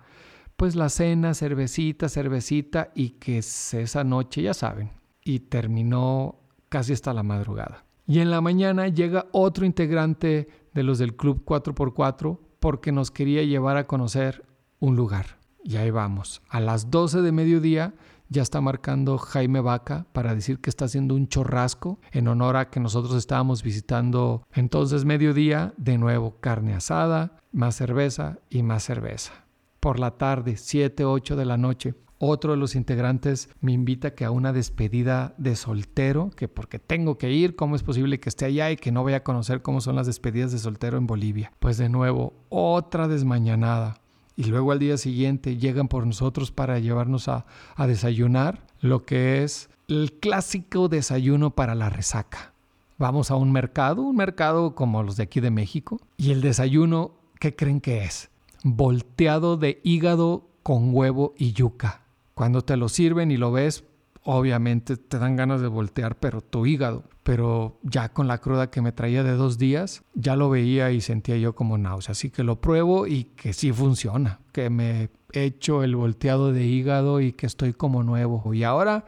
Pues 0.56 0.78
la 0.78 0.88
cena, 0.88 1.34
cervecita, 1.34 2.08
cervecita 2.08 2.94
y 2.96 3.10
que 3.10 3.40
esa 3.40 4.04
noche, 4.06 4.44
ya 4.44 4.54
saben. 4.54 4.92
Y 5.26 5.40
terminó 5.40 6.40
casi 6.70 6.94
hasta 6.94 7.14
la 7.14 7.24
madrugada. 7.24 7.84
Y 8.08 8.20
en 8.20 8.32
la 8.32 8.40
mañana 8.40 8.88
llega 8.88 9.28
otro 9.34 9.66
integrante 9.66 10.48
de 10.74 10.84
los 10.84 10.98
del 10.98 11.18
Club 11.18 11.44
4x4 11.44 12.40
porque 12.62 12.94
nos 12.94 13.12
quería 13.12 13.44
llevar 13.44 13.76
a 13.76 13.88
conocer 13.88 14.46
un 14.80 14.96
lugar. 14.96 15.38
Y 15.66 15.76
ahí 15.76 15.92
vamos. 15.92 16.42
A 16.48 16.62
las 16.62 16.92
12 16.92 17.22
de 17.22 17.34
mediodía 17.34 17.94
ya 18.30 18.42
está 18.42 18.62
marcando 18.62 19.18
Jaime 19.18 19.62
Vaca 19.62 20.06
para 20.14 20.36
decir 20.36 20.60
que 20.60 20.70
está 20.70 20.86
haciendo 20.86 21.16
un 21.16 21.28
chorrasco 21.28 22.00
en 22.12 22.28
honor 22.28 22.58
a 22.58 22.70
que 22.70 22.80
nosotros 22.80 23.16
estábamos 23.16 23.64
visitando 23.64 24.44
entonces 24.54 25.06
mediodía, 25.06 25.74
de 25.78 25.98
nuevo 25.98 26.38
carne 26.40 26.74
asada, 26.74 27.40
más 27.52 27.76
cerveza 27.76 28.40
y 28.50 28.64
más 28.64 28.84
cerveza. 28.84 29.34
Por 29.80 30.00
la 30.00 30.12
tarde, 30.12 30.58
7, 30.58 31.06
8 31.06 31.36
de 31.36 31.46
la 31.46 31.58
noche, 31.58 31.94
otro 32.18 32.52
de 32.52 32.58
los 32.58 32.76
integrantes 32.76 33.50
me 33.60 33.74
invita 33.74 34.16
que 34.16 34.26
a 34.26 34.32
una 34.32 34.54
despedida 34.54 35.34
de 35.38 35.56
soltero, 35.56 36.32
que 36.36 36.48
porque 36.48 36.80
tengo 36.80 37.18
que 37.18 37.32
ir, 37.32 37.56
¿cómo 37.56 37.76
es 37.76 37.84
posible 37.84 38.20
que 38.20 38.30
esté 38.30 38.46
allá 38.46 38.72
y 38.72 38.78
que 38.78 38.92
no 38.92 39.04
vaya 39.04 39.18
a 39.18 39.24
conocer 39.24 39.62
cómo 39.62 39.82
son 39.82 39.96
las 39.96 40.08
despedidas 40.08 40.52
de 40.52 40.60
soltero 40.60 40.98
en 40.98 41.08
Bolivia? 41.08 41.52
Pues 41.60 41.78
de 41.78 41.90
nuevo, 41.90 42.34
otra 42.50 43.08
desmañanada 43.08 44.02
y 44.36 44.46
luego 44.46 44.72
al 44.72 44.80
día 44.80 44.98
siguiente 44.98 45.58
llegan 45.58 45.88
por 45.88 46.06
nosotros 46.06 46.52
para 46.52 46.80
llevarnos 46.80 47.28
a, 47.28 47.46
desayunar, 47.78 48.66
lo 48.82 49.06
que 49.06 49.44
es 49.44 49.70
el 49.88 50.14
clásico 50.14 50.90
desayuno 50.90 51.52
para 51.52 51.76
la 51.76 51.90
resaca. 51.90 52.54
Vamos 52.98 53.32
a 53.32 53.36
un 53.36 53.52
mercado, 53.52 54.02
un 54.02 54.16
mercado 54.16 54.76
como 54.76 55.04
los 55.04 55.18
de 55.18 55.24
aquí 55.24 55.40
de 55.40 55.52
México, 55.52 56.00
y 56.18 56.32
el 56.32 56.42
desayuno, 56.42 57.12
¿qué 57.40 57.56
creen 57.56 57.82
que 57.82 58.04
es? 58.04 58.30
Volteado 58.64 59.58
de 59.58 59.80
hígado 59.84 60.48
con 60.64 60.94
huevo 60.94 61.34
y 61.38 61.54
yuca. 61.54 62.02
Cuando 62.34 62.62
te 62.62 62.78
lo 62.78 62.90
sirven 62.90 63.32
y 63.32 63.38
lo 63.38 63.52
ves, 63.52 63.84
obviamente 64.26 64.98
te 64.98 65.20
dan 65.20 65.36
ganas 65.36 65.62
de 65.62 65.68
voltear, 65.68 66.18
pero 66.18 66.42
tu 66.42 66.66
hígado. 66.66 67.04
Pero 67.24 67.80
ya 67.84 68.10
con 68.10 68.28
la 68.28 68.40
cruda 68.40 68.70
que 68.70 68.82
me 68.82 68.92
traía 68.92 69.24
de 69.24 69.32
dos 69.32 69.58
días, 69.58 70.04
ya 70.14 70.36
lo 70.36 70.50
veía 70.50 70.92
y 70.92 71.02
sentía 71.02 71.38
yo 71.38 71.56
como 71.56 71.78
náusea. 71.78 72.12
Así 72.12 72.30
que 72.30 72.44
lo 72.44 72.60
pruebo 72.60 73.08
y 73.08 73.26
que 73.36 73.54
sí 73.54 73.72
funciona, 73.72 74.40
que 74.52 74.70
me 74.70 75.10
he 75.32 75.44
hecho 75.46 75.84
el 75.84 75.96
volteado 75.96 76.52
de 76.52 76.66
hígado 76.66 77.22
y 77.22 77.32
que 77.34 77.46
estoy 77.46 77.74
como 77.74 78.04
nuevo. 78.04 78.54
Y 78.54 78.64
ahora 78.64 79.06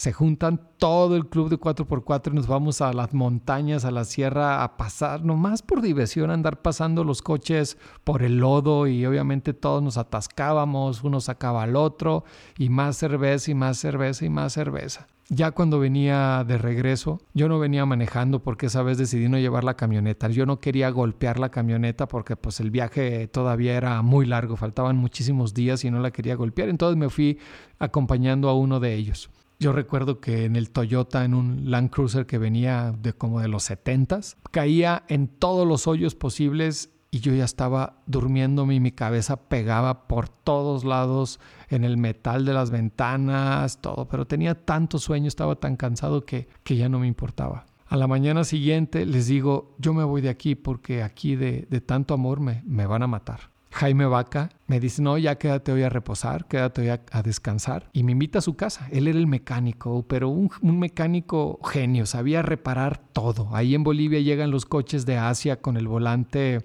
se 0.00 0.14
juntan 0.14 0.62
todo 0.78 1.14
el 1.14 1.28
club 1.28 1.50
de 1.50 1.60
4x4 1.60 2.32
y 2.32 2.34
nos 2.34 2.46
vamos 2.46 2.80
a 2.80 2.90
las 2.94 3.12
montañas, 3.12 3.84
a 3.84 3.90
la 3.90 4.06
sierra 4.06 4.64
a 4.64 4.78
pasar, 4.78 5.22
nomás 5.26 5.60
por 5.60 5.82
diversión, 5.82 6.30
andar 6.30 6.62
pasando 6.62 7.04
los 7.04 7.20
coches 7.20 7.76
por 8.02 8.22
el 8.22 8.38
lodo 8.38 8.86
y 8.86 9.04
obviamente 9.04 9.52
todos 9.52 9.82
nos 9.82 9.98
atascábamos, 9.98 11.04
uno 11.04 11.20
sacaba 11.20 11.64
al 11.64 11.76
otro 11.76 12.24
y 12.56 12.70
más 12.70 12.96
cerveza 12.96 13.50
y 13.50 13.54
más 13.54 13.76
cerveza 13.76 14.24
y 14.24 14.30
más 14.30 14.54
cerveza. 14.54 15.06
Ya 15.28 15.50
cuando 15.50 15.78
venía 15.78 16.44
de 16.48 16.56
regreso, 16.56 17.20
yo 17.34 17.50
no 17.50 17.58
venía 17.58 17.84
manejando 17.84 18.42
porque 18.42 18.66
esa 18.66 18.82
vez 18.82 18.96
decidí 18.96 19.28
no 19.28 19.38
llevar 19.38 19.64
la 19.64 19.76
camioneta. 19.76 20.28
Yo 20.30 20.46
no 20.46 20.60
quería 20.60 20.88
golpear 20.88 21.38
la 21.38 21.50
camioneta 21.50 22.08
porque 22.08 22.36
pues 22.36 22.58
el 22.60 22.70
viaje 22.70 23.28
todavía 23.28 23.76
era 23.76 24.00
muy 24.00 24.24
largo, 24.24 24.56
faltaban 24.56 24.96
muchísimos 24.96 25.52
días 25.52 25.84
y 25.84 25.90
no 25.90 26.00
la 26.00 26.10
quería 26.10 26.36
golpear. 26.36 26.70
Entonces 26.70 26.96
me 26.96 27.10
fui 27.10 27.38
acompañando 27.78 28.48
a 28.48 28.54
uno 28.54 28.80
de 28.80 28.94
ellos. 28.94 29.28
Yo 29.60 29.72
recuerdo 29.72 30.20
que 30.20 30.46
en 30.46 30.56
el 30.56 30.70
Toyota, 30.70 31.22
en 31.22 31.34
un 31.34 31.70
Land 31.70 31.90
Cruiser 31.90 32.24
que 32.24 32.38
venía 32.38 32.94
de 32.98 33.12
como 33.12 33.40
de 33.40 33.48
los 33.48 33.70
70s, 33.70 34.36
caía 34.50 35.04
en 35.08 35.28
todos 35.28 35.68
los 35.68 35.86
hoyos 35.86 36.14
posibles 36.14 36.90
y 37.10 37.20
yo 37.20 37.34
ya 37.34 37.44
estaba 37.44 38.00
durmiéndome 38.06 38.76
y 38.76 38.80
mi 38.80 38.92
cabeza 38.92 39.48
pegaba 39.50 40.08
por 40.08 40.30
todos 40.30 40.84
lados 40.84 41.40
en 41.68 41.84
el 41.84 41.98
metal 41.98 42.46
de 42.46 42.54
las 42.54 42.70
ventanas, 42.70 43.82
todo, 43.82 44.08
pero 44.08 44.26
tenía 44.26 44.54
tanto 44.54 44.98
sueño, 44.98 45.28
estaba 45.28 45.56
tan 45.56 45.76
cansado 45.76 46.24
que, 46.24 46.48
que 46.64 46.76
ya 46.76 46.88
no 46.88 46.98
me 46.98 47.06
importaba. 47.06 47.66
A 47.86 47.98
la 47.98 48.06
mañana 48.06 48.44
siguiente 48.44 49.04
les 49.04 49.26
digo, 49.26 49.74
yo 49.76 49.92
me 49.92 50.04
voy 50.04 50.22
de 50.22 50.30
aquí 50.30 50.54
porque 50.54 51.02
aquí 51.02 51.36
de, 51.36 51.66
de 51.68 51.80
tanto 51.82 52.14
amor 52.14 52.40
me, 52.40 52.62
me 52.64 52.86
van 52.86 53.02
a 53.02 53.08
matar. 53.08 53.49
Jaime 53.72 54.06
Vaca 54.06 54.50
me 54.66 54.80
dice, 54.80 55.00
no, 55.00 55.16
ya 55.16 55.36
quédate 55.36 55.72
hoy 55.72 55.82
a 55.82 55.88
reposar, 55.88 56.46
quédate 56.46 56.82
hoy 56.82 56.88
a, 56.88 57.22
descansar. 57.22 57.88
Y 57.92 58.02
me 58.02 58.12
invita 58.12 58.40
a 58.40 58.42
su 58.42 58.56
casa. 58.56 58.88
Él 58.90 59.06
era 59.06 59.18
el 59.18 59.26
mecánico, 59.26 60.04
pero 60.06 60.28
un, 60.28 60.50
mecánico 60.62 61.60
genio, 61.64 62.06
sabía 62.06 62.42
reparar 62.42 62.98
todo. 63.12 63.54
Ahí 63.54 63.74
en 63.74 63.84
Bolivia 63.84 64.20
llegan 64.20 64.50
los 64.50 64.66
coches 64.66 65.06
de 65.06 65.16
Asia 65.16 65.60
con 65.60 65.76
el 65.76 65.86
volante 65.86 66.64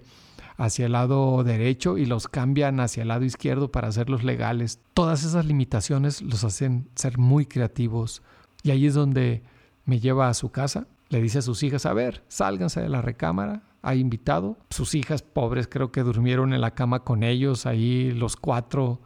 hacia 0.56 0.86
el 0.86 0.92
lado 0.92 1.44
derecho 1.44 1.98
y 1.98 2.06
los 2.06 2.28
cambian 2.28 2.80
hacia 2.80 3.02
el 3.02 3.08
lado 3.08 3.24
izquierdo 3.24 3.70
para 3.70 3.88
hacerlos 3.88 4.24
legales. 4.24 4.80
Todas 4.94 5.24
esas 5.24 5.46
limitaciones 5.46 6.22
los 6.22 6.44
hacen 6.44 6.88
ser 6.96 7.18
muy 7.18 7.46
creativos. 7.46 8.22
Y 8.62 8.70
ahí 8.70 8.86
es 8.86 8.94
donde 8.94 9.42
me 9.84 10.00
lleva 10.00 10.28
a 10.28 10.34
su 10.34 10.50
casa. 10.50 10.88
Le 11.08 11.22
dice 11.22 11.38
a 11.38 11.42
sus 11.42 11.62
hijas, 11.62 11.86
a 11.86 11.92
ver, 11.92 12.24
sálganse 12.26 12.80
de 12.80 12.88
la 12.88 13.00
recámara, 13.00 13.62
ha 13.86 13.94
invitado. 13.94 14.58
Sus 14.70 14.94
hijas 14.96 15.22
pobres 15.22 15.68
creo 15.68 15.92
que 15.92 16.02
durmieron 16.02 16.52
en 16.52 16.60
la 16.60 16.72
cama 16.72 17.04
con 17.04 17.22
ellos, 17.22 17.66
ahí 17.66 18.10
los 18.10 18.36
cuatro 18.36 18.98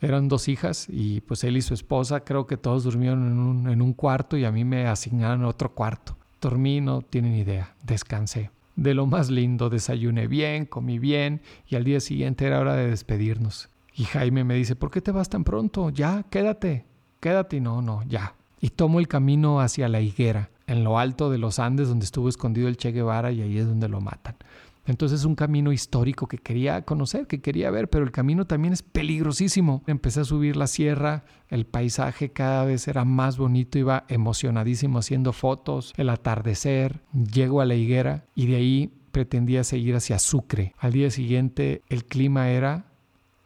eran 0.00 0.28
dos 0.28 0.48
hijas 0.48 0.86
y 0.88 1.20
pues 1.20 1.44
él 1.44 1.56
y 1.56 1.62
su 1.62 1.74
esposa 1.74 2.24
creo 2.24 2.46
que 2.46 2.56
todos 2.56 2.82
durmieron 2.82 3.26
en 3.26 3.38
un, 3.38 3.68
en 3.68 3.82
un 3.82 3.92
cuarto 3.92 4.36
y 4.36 4.44
a 4.44 4.50
mí 4.50 4.64
me 4.64 4.86
asignaron 4.86 5.44
otro 5.44 5.74
cuarto. 5.74 6.16
Dormí, 6.40 6.80
no 6.80 7.02
tienen 7.02 7.36
idea, 7.36 7.74
descansé. 7.84 8.50
De 8.74 8.94
lo 8.94 9.06
más 9.06 9.30
lindo, 9.30 9.68
desayuné 9.68 10.26
bien, 10.26 10.64
comí 10.64 10.98
bien 10.98 11.42
y 11.68 11.76
al 11.76 11.84
día 11.84 12.00
siguiente 12.00 12.46
era 12.46 12.58
hora 12.58 12.74
de 12.74 12.88
despedirnos. 12.88 13.68
Y 13.94 14.04
Jaime 14.04 14.44
me 14.44 14.54
dice, 14.54 14.74
¿por 14.74 14.90
qué 14.90 15.02
te 15.02 15.12
vas 15.12 15.28
tan 15.28 15.44
pronto? 15.44 15.90
Ya, 15.90 16.24
quédate, 16.30 16.86
quédate. 17.20 17.60
No, 17.60 17.82
no, 17.82 18.02
ya. 18.04 18.34
Y 18.62 18.70
tomo 18.70 18.98
el 18.98 19.08
camino 19.08 19.60
hacia 19.60 19.88
la 19.88 20.00
higuera 20.00 20.48
en 20.66 20.84
lo 20.84 20.98
alto 20.98 21.30
de 21.30 21.38
los 21.38 21.58
Andes 21.58 21.88
donde 21.88 22.04
estuvo 22.04 22.28
escondido 22.28 22.68
el 22.68 22.76
Che 22.76 22.92
Guevara 22.92 23.32
y 23.32 23.42
ahí 23.42 23.58
es 23.58 23.66
donde 23.66 23.88
lo 23.88 24.00
matan. 24.00 24.36
Entonces 24.84 25.20
es 25.20 25.24
un 25.24 25.36
camino 25.36 25.72
histórico 25.72 26.26
que 26.26 26.38
quería 26.38 26.82
conocer, 26.82 27.26
que 27.28 27.40
quería 27.40 27.70
ver, 27.70 27.88
pero 27.88 28.04
el 28.04 28.10
camino 28.10 28.46
también 28.46 28.72
es 28.72 28.82
peligrosísimo. 28.82 29.84
Empecé 29.86 30.20
a 30.20 30.24
subir 30.24 30.56
la 30.56 30.66
sierra, 30.66 31.24
el 31.48 31.66
paisaje 31.66 32.30
cada 32.30 32.64
vez 32.64 32.88
era 32.88 33.04
más 33.04 33.38
bonito, 33.38 33.78
iba 33.78 34.04
emocionadísimo 34.08 34.98
haciendo 34.98 35.32
fotos, 35.32 35.92
el 35.96 36.08
atardecer, 36.08 37.00
llego 37.12 37.60
a 37.60 37.66
la 37.66 37.76
higuera 37.76 38.24
y 38.34 38.46
de 38.46 38.56
ahí 38.56 38.92
pretendía 39.12 39.62
seguir 39.62 39.94
hacia 39.94 40.18
Sucre. 40.18 40.74
Al 40.78 40.92
día 40.92 41.10
siguiente 41.10 41.82
el 41.88 42.04
clima 42.04 42.50
era 42.50 42.86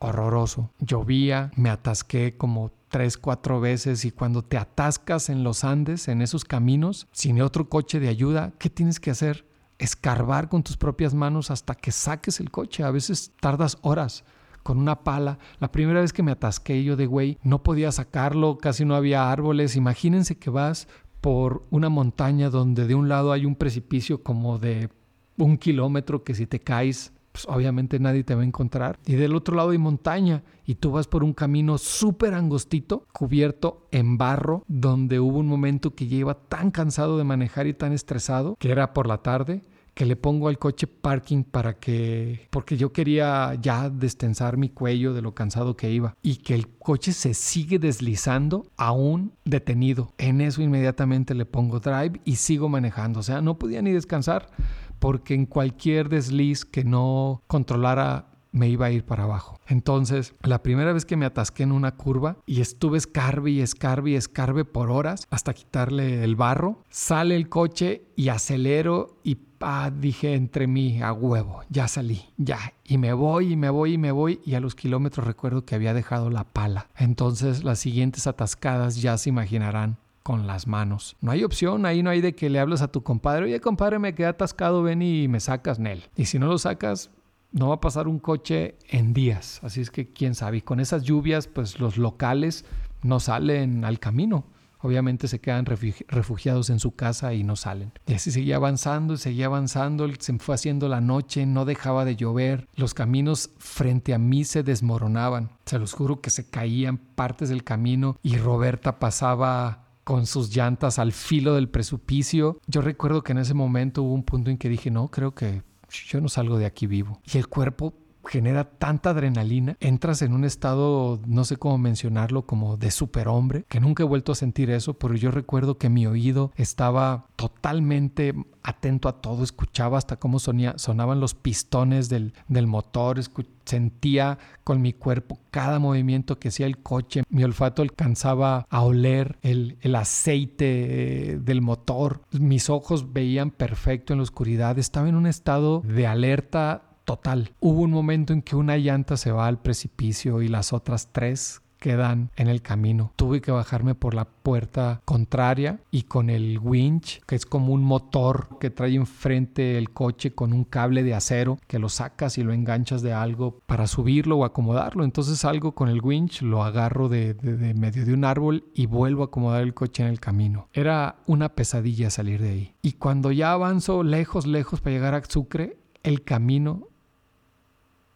horroroso. 0.09 0.71
Llovía, 0.79 1.51
me 1.57 1.71
atasqué 1.71 2.37
como 2.37 2.73
tres, 2.88 3.19
cuatro 3.19 3.61
veces 3.61 4.05
y 4.05 4.11
cuando 4.11 4.42
te 4.42 4.57
atascas 4.57 5.29
en 5.29 5.45
los 5.45 5.64
Andes, 5.64 6.09
en 6.09 6.23
esos 6.23 6.45
caminos, 6.45 7.09
sin 7.12 7.40
otro 7.40 7.69
coche 7.69 8.01
de 8.01 8.09
ayuda, 8.09 8.53
¿qué 8.59 8.71
tienes 8.71 9.01
que 9.01 9.11
hacer? 9.11 9.47
Escarbar 9.79 10.49
con 10.49 10.62
tus 10.62 10.77
propias 10.77 11.14
manos 11.14 11.51
hasta 11.51 11.75
que 11.75 11.92
saques 11.92 12.40
el 12.40 12.51
coche. 12.51 12.83
A 12.83 12.90
veces 12.90 13.33
tardas 13.40 13.79
horas 13.83 14.25
con 14.62 14.79
una 14.79 15.05
pala. 15.05 15.38
La 15.61 15.71
primera 15.71 16.01
vez 16.01 16.12
que 16.12 16.25
me 16.25 16.33
atasqué 16.33 16.83
yo 16.83 16.97
de 16.97 17.07
güey, 17.07 17.38
no 17.42 17.62
podía 17.62 17.92
sacarlo, 17.92 18.59
casi 18.59 18.85
no 18.85 18.97
había 18.97 19.31
árboles. 19.31 19.77
Imagínense 19.77 20.38
que 20.38 20.51
vas 20.51 20.88
por 21.21 21.64
una 21.71 21.88
montaña 21.88 22.51
donde 22.51 22.87
de 22.87 22.95
un 22.95 23.09
lado 23.09 23.33
hay 23.33 23.47
un 23.47 23.55
precipicio 23.55 24.23
como 24.23 24.59
de 24.59 24.90
un 25.37 25.57
kilómetro 25.59 26.25
que 26.25 26.35
si 26.35 26.47
te 26.47 26.61
caes 26.61 27.12
pues 27.37 27.55
obviamente 27.55 27.99
nadie 28.01 28.25
te 28.25 28.35
va 28.35 28.40
a 28.40 28.46
encontrar. 28.46 28.99
Y 29.05 29.12
del 29.12 29.35
otro 29.35 29.55
lado 29.55 29.70
hay 29.70 29.79
montaña 29.79 30.42
y 30.64 30.77
tú 30.77 30.92
vas 30.92 31.07
por 31.07 31.22
un 31.22 31.35
camino 31.35 31.77
súper 31.77 32.33
angostito, 32.33 33.07
cubierto 33.12 33.88
en 33.90 34.16
barro, 34.16 34.64
donde 34.68 35.20
hubo 35.20 35.38
un 35.38 35.46
momento 35.46 35.94
que 35.94 36.07
iba 36.07 36.33
tan 36.33 36.70
cansado 36.70 37.18
de 37.18 37.25
manejar 37.25 37.66
y 37.66 37.75
tan 37.75 37.92
estresado, 37.92 38.57
que 38.59 38.70
era 38.70 38.94
por 38.94 39.07
la 39.07 39.18
tarde, 39.18 39.61
que 39.92 40.07
le 40.07 40.16
pongo 40.16 40.49
al 40.49 40.59
coche 40.59 40.87
parking 40.87 41.42
para 41.42 41.79
que, 41.79 42.49
porque 42.51 42.77
yo 42.77 42.92
quería 42.92 43.55
ya 43.61 43.90
destensar 43.90 44.57
mi 44.57 44.68
cuello 44.68 45.12
de 45.12 45.22
lo 45.22 45.35
cansado 45.35 45.75
que 45.75 45.90
iba 45.90 46.16
y 46.22 46.37
que 46.37 46.55
el 46.55 46.68
coche 46.68 47.12
se 47.12 47.33
sigue 47.33 47.79
deslizando 47.79 48.66
aún 48.77 49.33
detenido. 49.44 50.12
En 50.18 50.42
eso 50.42 50.61
inmediatamente 50.61 51.35
le 51.35 51.46
pongo 51.46 51.81
drive 51.81 52.20
y 52.25 52.37
sigo 52.37 52.68
manejando, 52.68 53.20
o 53.20 53.22
sea, 53.22 53.40
no 53.40 53.59
podía 53.59 53.81
ni 53.81 53.90
descansar 53.90 54.49
porque 54.98 55.35
en 55.35 55.46
cualquier 55.46 56.09
desliz 56.09 56.64
que 56.64 56.85
no 56.85 57.42
controlara 57.46 58.37
me 58.56 58.68
iba 58.68 58.87
a 58.87 58.90
ir 58.90 59.04
para 59.04 59.24
abajo. 59.24 59.61
Entonces, 59.66 60.35
la 60.42 60.62
primera 60.62 60.92
vez 60.92 61.04
que 61.04 61.16
me 61.16 61.26
atasqué 61.26 61.62
en 61.62 61.72
una 61.72 61.96
curva 61.96 62.38
y 62.46 62.62
estuve 62.62 62.96
escarbe 62.96 63.50
y 63.50 63.61
escarbe 63.61 64.12
y 64.12 64.14
escarbe 64.14 64.64
por 64.64 64.90
horas 64.90 65.26
hasta 65.30 65.52
quitarle 65.52 66.24
el 66.24 66.37
barro, 66.37 66.82
sale 66.88 67.37
el 67.37 67.48
coche 67.50 68.04
y 68.16 68.30
acelero 68.30 69.18
y 69.22 69.38
ah, 69.61 69.90
dije 69.94 70.35
entre 70.35 70.66
mí 70.66 71.02
a 71.02 71.12
huevo, 71.12 71.62
ya 71.68 71.87
salí, 71.87 72.22
ya. 72.38 72.72
Y 72.85 72.96
me 72.96 73.12
voy 73.12 73.52
y 73.52 73.56
me 73.56 73.68
voy 73.68 73.94
y 73.94 73.98
me 73.98 74.11
voy 74.11 74.40
y 74.44 74.54
a 74.54 74.61
los 74.61 74.74
kilómetros 74.74 75.26
recuerdo 75.26 75.66
que 75.66 75.74
había 75.74 75.92
dejado 75.92 76.30
la 76.30 76.44
pala. 76.44 76.88
Entonces 76.96 77.62
las 77.62 77.78
siguientes 77.78 78.26
atascadas 78.26 79.02
ya 79.02 79.18
se 79.18 79.28
imaginarán 79.28 79.98
con 80.27 80.49
las 80.49 80.67
manos. 80.67 81.17
No 81.21 81.31
hay 81.31 81.45
opción, 81.45 81.87
ahí 81.87 82.03
no 82.03 82.11
hay 82.11 82.21
de 82.21 82.35
que 82.35 82.51
le 82.51 82.59
hables 82.59 82.83
a 82.83 82.89
tu 82.89 83.05
compadre, 83.05 83.45
oye 83.45 83.61
compadre, 83.61 84.01
me 84.01 84.12
quedé 84.12 84.27
atascado, 84.27 84.83
ven 84.83 85.01
y 85.01 85.29
me 85.29 85.39
sacas, 85.39 85.79
Nel. 85.79 86.03
Y 86.17 86.25
si 86.25 86.41
no 86.41 86.49
lo 86.49 86.59
sacas, 86.59 87.11
no 87.53 87.69
va 87.69 87.77
a 87.77 87.81
pasar 87.81 88.09
un 88.09 88.19
coche 88.19 88.75
en 88.89 89.12
días. 89.12 89.61
Así 89.62 89.81
es 89.81 89.93
que 89.93 90.12
quién 90.12 90.35
sabe. 90.35 90.57
Y 90.57 90.62
con 90.62 90.81
esas 90.81 91.05
lluvias, 91.05 91.47
pues 91.47 91.79
los 91.79 91.97
locales 91.97 92.65
no 93.05 93.21
salen 93.21 93.85
al 93.85 94.01
camino. 94.01 94.47
Obviamente 94.81 95.29
se 95.29 95.41
quedan 95.41 95.65
refugiados 95.65 96.71
en 96.71 96.81
su 96.81 96.97
casa 96.97 97.33
y 97.33 97.45
no 97.45 97.55
salen. 97.55 97.93
Y 98.09 98.15
así 98.15 98.33
seguía 98.33 98.57
avanzando 98.57 99.15
y 99.15 99.19
seguía 99.19 99.47
avanzando. 99.47 100.09
Se 100.19 100.37
fue 100.41 100.57
haciendo 100.57 100.89
la 100.89 101.01
noche, 101.01 101.47
no 101.47 101.65
dejaba 101.65 102.05
de 102.05 102.17
llover. 102.17 102.67
Los 102.75 102.95
caminos 102.95 103.51
frente 103.59 104.12
a 104.12 104.19
mí 104.19 104.43
se 104.43 104.65
desmoronaban. 104.65 105.51
Se 105.67 105.79
los 105.79 105.93
juro 105.93 106.21
que 106.21 106.31
se 106.31 106.51
caían 106.51 106.97
partes 106.97 107.49
del 107.49 107.62
camino 107.62 108.19
y 108.25 108.39
Roberta 108.39 108.99
pasaba 108.99 109.86
con 110.07 110.25
sus 110.27 110.55
llantas 110.55 111.01
al 111.01 111.11
filo 111.11 111.55
del 111.55 111.69
precipicio. 111.69 112.61
Yo 112.69 112.81
recuerdo 112.81 113.25
que 113.25 113.33
en 113.33 113.38
ese 113.38 113.55
momento 113.55 114.05
hubo 114.05 114.14
un 114.14 114.23
punto 114.23 114.53
en 114.53 114.57
que 114.57 114.69
dije, 114.69 114.88
no, 114.88 115.09
creo 115.09 115.35
que 115.35 115.64
yo 115.90 116.21
no 116.21 116.29
salgo 116.29 116.59
de 116.59 116.64
aquí 116.64 116.87
vivo. 116.87 117.21
Y 117.25 117.37
el 117.38 117.49
cuerpo 117.49 117.92
genera 118.27 118.65
tanta 118.65 119.11
adrenalina, 119.11 119.77
entras 119.81 120.23
en 120.23 120.33
un 120.33 120.45
estado, 120.45 121.21
no 121.27 121.45
sé 121.45 121.57
cómo 121.57 121.79
mencionarlo, 121.79 122.47
como 122.47 122.77
de 122.77 122.91
superhombre, 122.91 123.65
que 123.69 123.81
nunca 123.81 124.03
he 124.03 124.07
vuelto 124.07 124.33
a 124.33 124.37
sentir 124.37 124.71
eso, 124.71 124.95
pero 124.95 125.15
yo 125.15 125.31
recuerdo 125.31 125.79
que 125.79 125.89
mi 125.89 126.07
oído 126.07 126.53
estaba 126.57 127.27
totalmente 127.37 128.35
atento 128.62 129.09
a 129.09 129.21
todo, 129.21 129.45
escuchaba 129.45 129.97
hasta 129.97 130.17
cómo 130.17 130.39
sonaban 130.41 131.21
los 131.21 131.35
pistones 131.35 132.09
del, 132.09 132.33
motor, 132.67 133.21
sentía 133.65 134.39
con 134.65 134.83
mi 134.83 134.93
cuerpo 134.93 135.39
cada 135.51 135.79
movimiento 135.79 136.39
que 136.39 136.49
hacía 136.49 136.67
el 136.67 136.79
coche, 136.79 137.23
mi 137.29 137.45
olfato 137.45 137.83
alcanzaba 137.83 138.67
a 138.69 138.83
oler 138.83 139.39
el, 139.43 139.79
el 139.81 139.95
aceite 139.95 141.35
eh, 141.35 141.39
del 141.39 141.62
motor, 141.62 142.23
mis 142.33 142.71
ojos 142.71 143.12
veían 143.12 143.51
perfecto 143.51 144.12
en 144.12 144.19
la 144.19 144.25
oscuridad, 144.25 144.79
estaba 144.79 145.09
en 145.09 145.15
un 145.15 145.27
estado 145.27 145.83
de 145.87 146.07
alerta 146.07 146.83
total. 147.07 147.53
Hubo 147.61 147.81
un 147.81 147.92
momento 147.92 148.35
en 148.35 148.42
que 148.42 148.57
una 148.57 148.77
llanta 148.77 149.16
se 149.16 149.33
va 149.33 149.47
al 149.47 149.59
precipicio 149.59 150.42
y 150.42 150.49
las 150.49 150.75
otras 150.75 151.09
tres 151.12 151.62
quedan 151.79 152.31
en 152.37 152.49
el 152.49 152.62
camino. 152.62 153.12
Tuve 153.16 153.40
que 153.40 153.53
bajarme 153.53 153.95
por 153.95 154.14
la 154.14 154.25
puerta 154.25 155.01
contraria 155.05 155.79
y 155.90 156.03
con 156.03 156.31
el 156.31 156.59
winch, 156.59 157.23
que 157.27 157.37
es 157.37 157.47
como 157.47 157.73
un 157.73 157.85
motor 157.85 158.59
que 158.59 158.71
trae 158.71 158.95
enfrente 158.95 159.79
el 159.79 159.90
coche 159.90 160.33
con 160.33 160.53
un 160.53 160.64
cable 160.64 161.03
de 161.03 161.14
acero 161.14 161.59
que 161.66 161.79
lo 161.79 161.88
sacas 161.88 162.38
y 162.38 162.42
lo 162.42 162.53
enganchas 162.53 163.03
de 163.03 163.12
algo 163.12 163.61
para 163.66 163.87
subirlo 163.87 164.38
o 164.38 164.45
acomodarlo. 164.45 165.05
Entonces 165.05 165.38
salgo 165.38 165.73
con 165.73 165.88
el 165.88 166.03
winch, 166.03 166.42
lo 166.42 166.64
agarro 166.64 167.09
de, 167.09 167.37
medio 167.77 168.05
de 168.05 168.14
un 168.14 168.25
árbol 168.25 168.64
y 168.75 168.87
vuelvo 168.87 169.23
a 169.23 169.27
acomodar 169.27 169.62
el 169.62 169.75
coche 169.75 170.03
en 170.03 170.09
el 170.09 170.19
camino. 170.19 170.69
Era 170.73 171.16
una 171.27 171.51
pesadilla 171.51 172.11
salir 172.11 172.42
de 172.42 172.51
ahí. 172.51 172.75
Y 172.83 172.92
cuando 172.92 173.31
ya 173.31 173.53
avanzo 173.53 174.03
lejos, 174.03 174.47
lejos 174.47 174.81
para 174.81 174.95
llegar 174.97 175.14
a 175.14 175.23
Sucre, 175.25 175.77
el 176.03 176.23
camino 176.23 176.88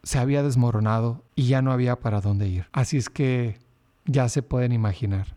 se 0.02 0.18
había 0.18 0.42
desmoronado 0.42 1.24
y 1.34 1.48
ya 1.48 1.62
no 1.62 1.72
había 1.72 2.00
para 2.00 2.20
dónde 2.20 2.48
ir. 2.48 2.66
Así 2.72 2.96
es 2.96 3.08
que 3.08 3.58
ya 4.06 4.28
se 4.28 4.42
pueden 4.42 4.72
imaginar. 4.72 5.36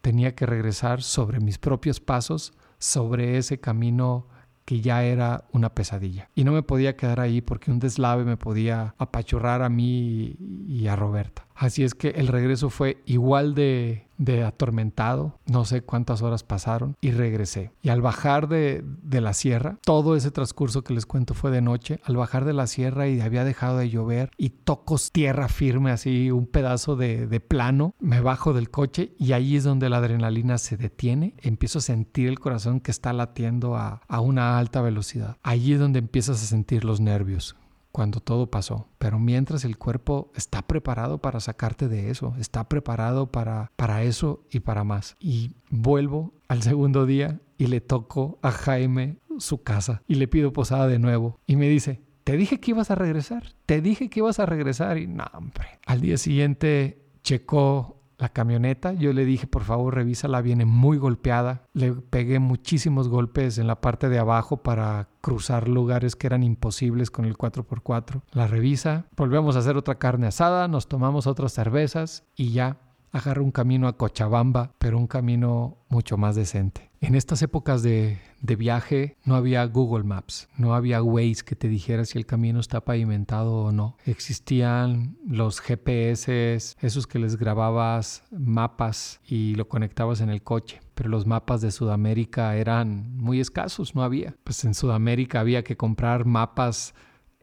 Tenía 0.00 0.34
que 0.34 0.46
regresar 0.46 1.02
sobre 1.02 1.40
mis 1.40 1.58
propios 1.58 2.00
pasos, 2.00 2.52
sobre 2.78 3.38
ese 3.38 3.58
camino 3.58 4.26
que 4.64 4.80
ya 4.80 5.02
era 5.02 5.44
una 5.52 5.74
pesadilla. 5.74 6.28
Y 6.34 6.44
no 6.44 6.52
me 6.52 6.62
podía 6.62 6.96
quedar 6.96 7.20
ahí 7.20 7.40
porque 7.40 7.70
un 7.70 7.78
deslave 7.78 8.24
me 8.24 8.36
podía 8.36 8.94
apachurrar 8.98 9.62
a 9.62 9.70
mí 9.70 10.36
y 10.68 10.86
a 10.88 10.94
Roberta. 10.94 11.46
Así 11.58 11.82
es 11.82 11.96
que 11.96 12.10
el 12.10 12.28
regreso 12.28 12.70
fue 12.70 13.02
igual 13.04 13.56
de, 13.56 14.06
atormentado, 14.46 15.40
no 15.44 15.64
sé 15.64 15.82
cuántas 15.82 16.22
horas 16.22 16.44
pasaron 16.44 16.96
y 17.00 17.10
regresé. 17.10 17.72
Y 17.82 17.88
al 17.88 18.00
bajar 18.00 18.46
de, 18.46 18.84
la 19.10 19.32
sierra, 19.32 19.76
todo 19.82 20.14
ese 20.14 20.30
transcurso 20.30 20.84
que 20.84 20.94
les 20.94 21.04
cuento 21.04 21.34
fue 21.34 21.50
de 21.50 21.60
noche, 21.60 22.00
al 22.04 22.16
bajar 22.16 22.44
de 22.44 22.52
la 22.52 22.68
sierra 22.68 23.08
y 23.08 23.20
había 23.20 23.42
dejado 23.42 23.78
de 23.78 23.90
llover 23.90 24.30
y 24.36 24.50
tocos 24.50 25.10
tierra 25.10 25.48
firme, 25.48 25.90
así 25.90 26.30
un 26.30 26.46
pedazo 26.46 26.94
de, 26.94 27.40
plano, 27.40 27.94
me 27.98 28.20
bajo 28.20 28.52
del 28.52 28.70
coche 28.70 29.12
y 29.18 29.32
ahí 29.32 29.56
es 29.56 29.64
donde 29.64 29.88
la 29.88 29.96
adrenalina 29.96 30.58
se 30.58 30.76
detiene, 30.76 31.34
empiezo 31.38 31.80
a 31.80 31.82
sentir 31.82 32.28
el 32.28 32.38
corazón 32.38 32.78
que 32.78 32.92
está 32.92 33.12
latiendo 33.12 33.74
a, 33.74 34.02
a 34.06 34.20
una 34.20 34.60
alta 34.60 34.80
velocidad. 34.80 35.36
Ahí 35.42 35.72
es 35.72 35.80
donde 35.80 35.98
empiezas 35.98 36.40
a 36.40 36.46
sentir 36.46 36.84
los 36.84 37.00
nervios 37.00 37.56
cuando 37.98 38.20
todo 38.20 38.48
pasó. 38.48 38.86
Pero 38.98 39.18
mientras 39.18 39.64
el 39.64 39.76
cuerpo 39.76 40.30
está 40.36 40.62
preparado 40.62 41.18
para 41.18 41.40
sacarte 41.40 41.88
de 41.88 42.10
eso, 42.10 42.32
está 42.38 42.68
preparado 42.68 43.32
para, 43.32 43.72
para 43.74 44.04
eso 44.04 44.44
y 44.52 44.60
para 44.60 44.84
más. 44.84 45.16
Y 45.18 45.56
vuelvo 45.68 46.32
al 46.46 46.62
segundo 46.62 47.06
día 47.06 47.40
y 47.56 47.66
le 47.66 47.80
toco 47.80 48.38
a 48.40 48.52
Jaime 48.52 49.16
su 49.38 49.64
casa 49.64 50.04
y 50.06 50.14
le 50.14 50.28
pido 50.28 50.52
posada 50.52 50.86
de 50.86 51.00
nuevo. 51.00 51.40
Y 51.44 51.56
me 51.56 51.68
dice, 51.68 52.00
te 52.22 52.36
dije 52.36 52.60
que 52.60 52.70
ibas 52.70 52.92
a 52.92 52.94
regresar, 52.94 53.42
te 53.66 53.80
dije 53.80 54.08
que 54.08 54.20
ibas 54.20 54.38
a 54.38 54.46
regresar. 54.46 54.96
Y 54.98 55.08
no, 55.08 55.24
hombre. 55.34 55.66
Al 55.84 56.00
día 56.00 56.18
siguiente 56.18 57.02
checó 57.24 57.97
la 58.18 58.28
camioneta. 58.28 58.92
Yo 58.92 59.12
le 59.12 59.24
dije, 59.24 59.46
por 59.46 59.62
favor, 59.62 59.94
revísala, 59.94 60.42
viene 60.42 60.64
muy 60.64 60.98
golpeada. 60.98 61.62
Le 61.72 61.92
pegué 61.92 62.40
muchísimos 62.40 63.08
golpes 63.08 63.58
en 63.58 63.66
la 63.66 63.80
parte 63.80 64.08
de 64.08 64.18
abajo 64.18 64.58
para 64.58 65.08
cruzar 65.20 65.68
lugares 65.68 66.16
que 66.16 66.26
eran 66.26 66.42
imposibles 66.42 67.10
con 67.10 67.24
el 67.24 67.36
4x4. 67.36 68.22
La 68.32 68.46
revisa, 68.46 69.06
volvemos 69.16 69.56
a 69.56 69.60
hacer 69.60 69.76
otra 69.76 69.96
carne 69.96 70.26
asada, 70.26 70.68
nos 70.68 70.88
tomamos 70.88 71.26
otras 71.26 71.52
cervezas 71.52 72.24
y 72.36 72.52
ya 72.52 72.78
agarro 73.12 73.44
un 73.44 73.52
camino 73.52 73.88
a 73.88 73.96
Cochabamba, 73.96 74.72
pero 74.78 74.98
un 74.98 75.06
camino 75.06 75.78
mucho 75.88 76.18
más 76.18 76.36
decente. 76.36 76.87
En 77.00 77.14
estas 77.14 77.42
épocas 77.42 77.82
de, 77.82 78.18
viaje 78.40 79.16
no 79.24 79.36
había 79.36 79.64
Google 79.66 80.02
Maps, 80.02 80.48
no 80.56 80.74
había 80.74 81.02
Waze 81.02 81.44
que 81.44 81.54
te 81.54 81.68
dijera 81.68 82.04
si 82.04 82.18
el 82.18 82.26
camino 82.26 82.58
está 82.58 82.80
pavimentado 82.80 83.54
o 83.54 83.72
no. 83.72 83.96
Existían 84.04 85.16
los 85.24 85.60
GPS, 85.60 86.56
esos 86.80 87.06
que 87.06 87.20
les 87.20 87.36
grababas 87.36 88.24
mapas 88.32 89.20
y 89.24 89.54
lo 89.54 89.68
conectabas 89.68 90.20
en 90.20 90.30
el 90.30 90.42
coche. 90.42 90.80
Pero 90.94 91.08
los 91.08 91.24
mapas 91.24 91.60
de 91.60 91.70
Sudamérica 91.70 92.56
eran 92.56 93.16
muy 93.16 93.38
escasos, 93.38 93.94
no 93.94 94.02
había. 94.02 94.34
Pues 94.42 94.64
en 94.64 94.74
Sudamérica 94.74 95.38
había 95.38 95.62
que 95.62 95.76
comprar 95.76 96.24
mapas 96.24 96.94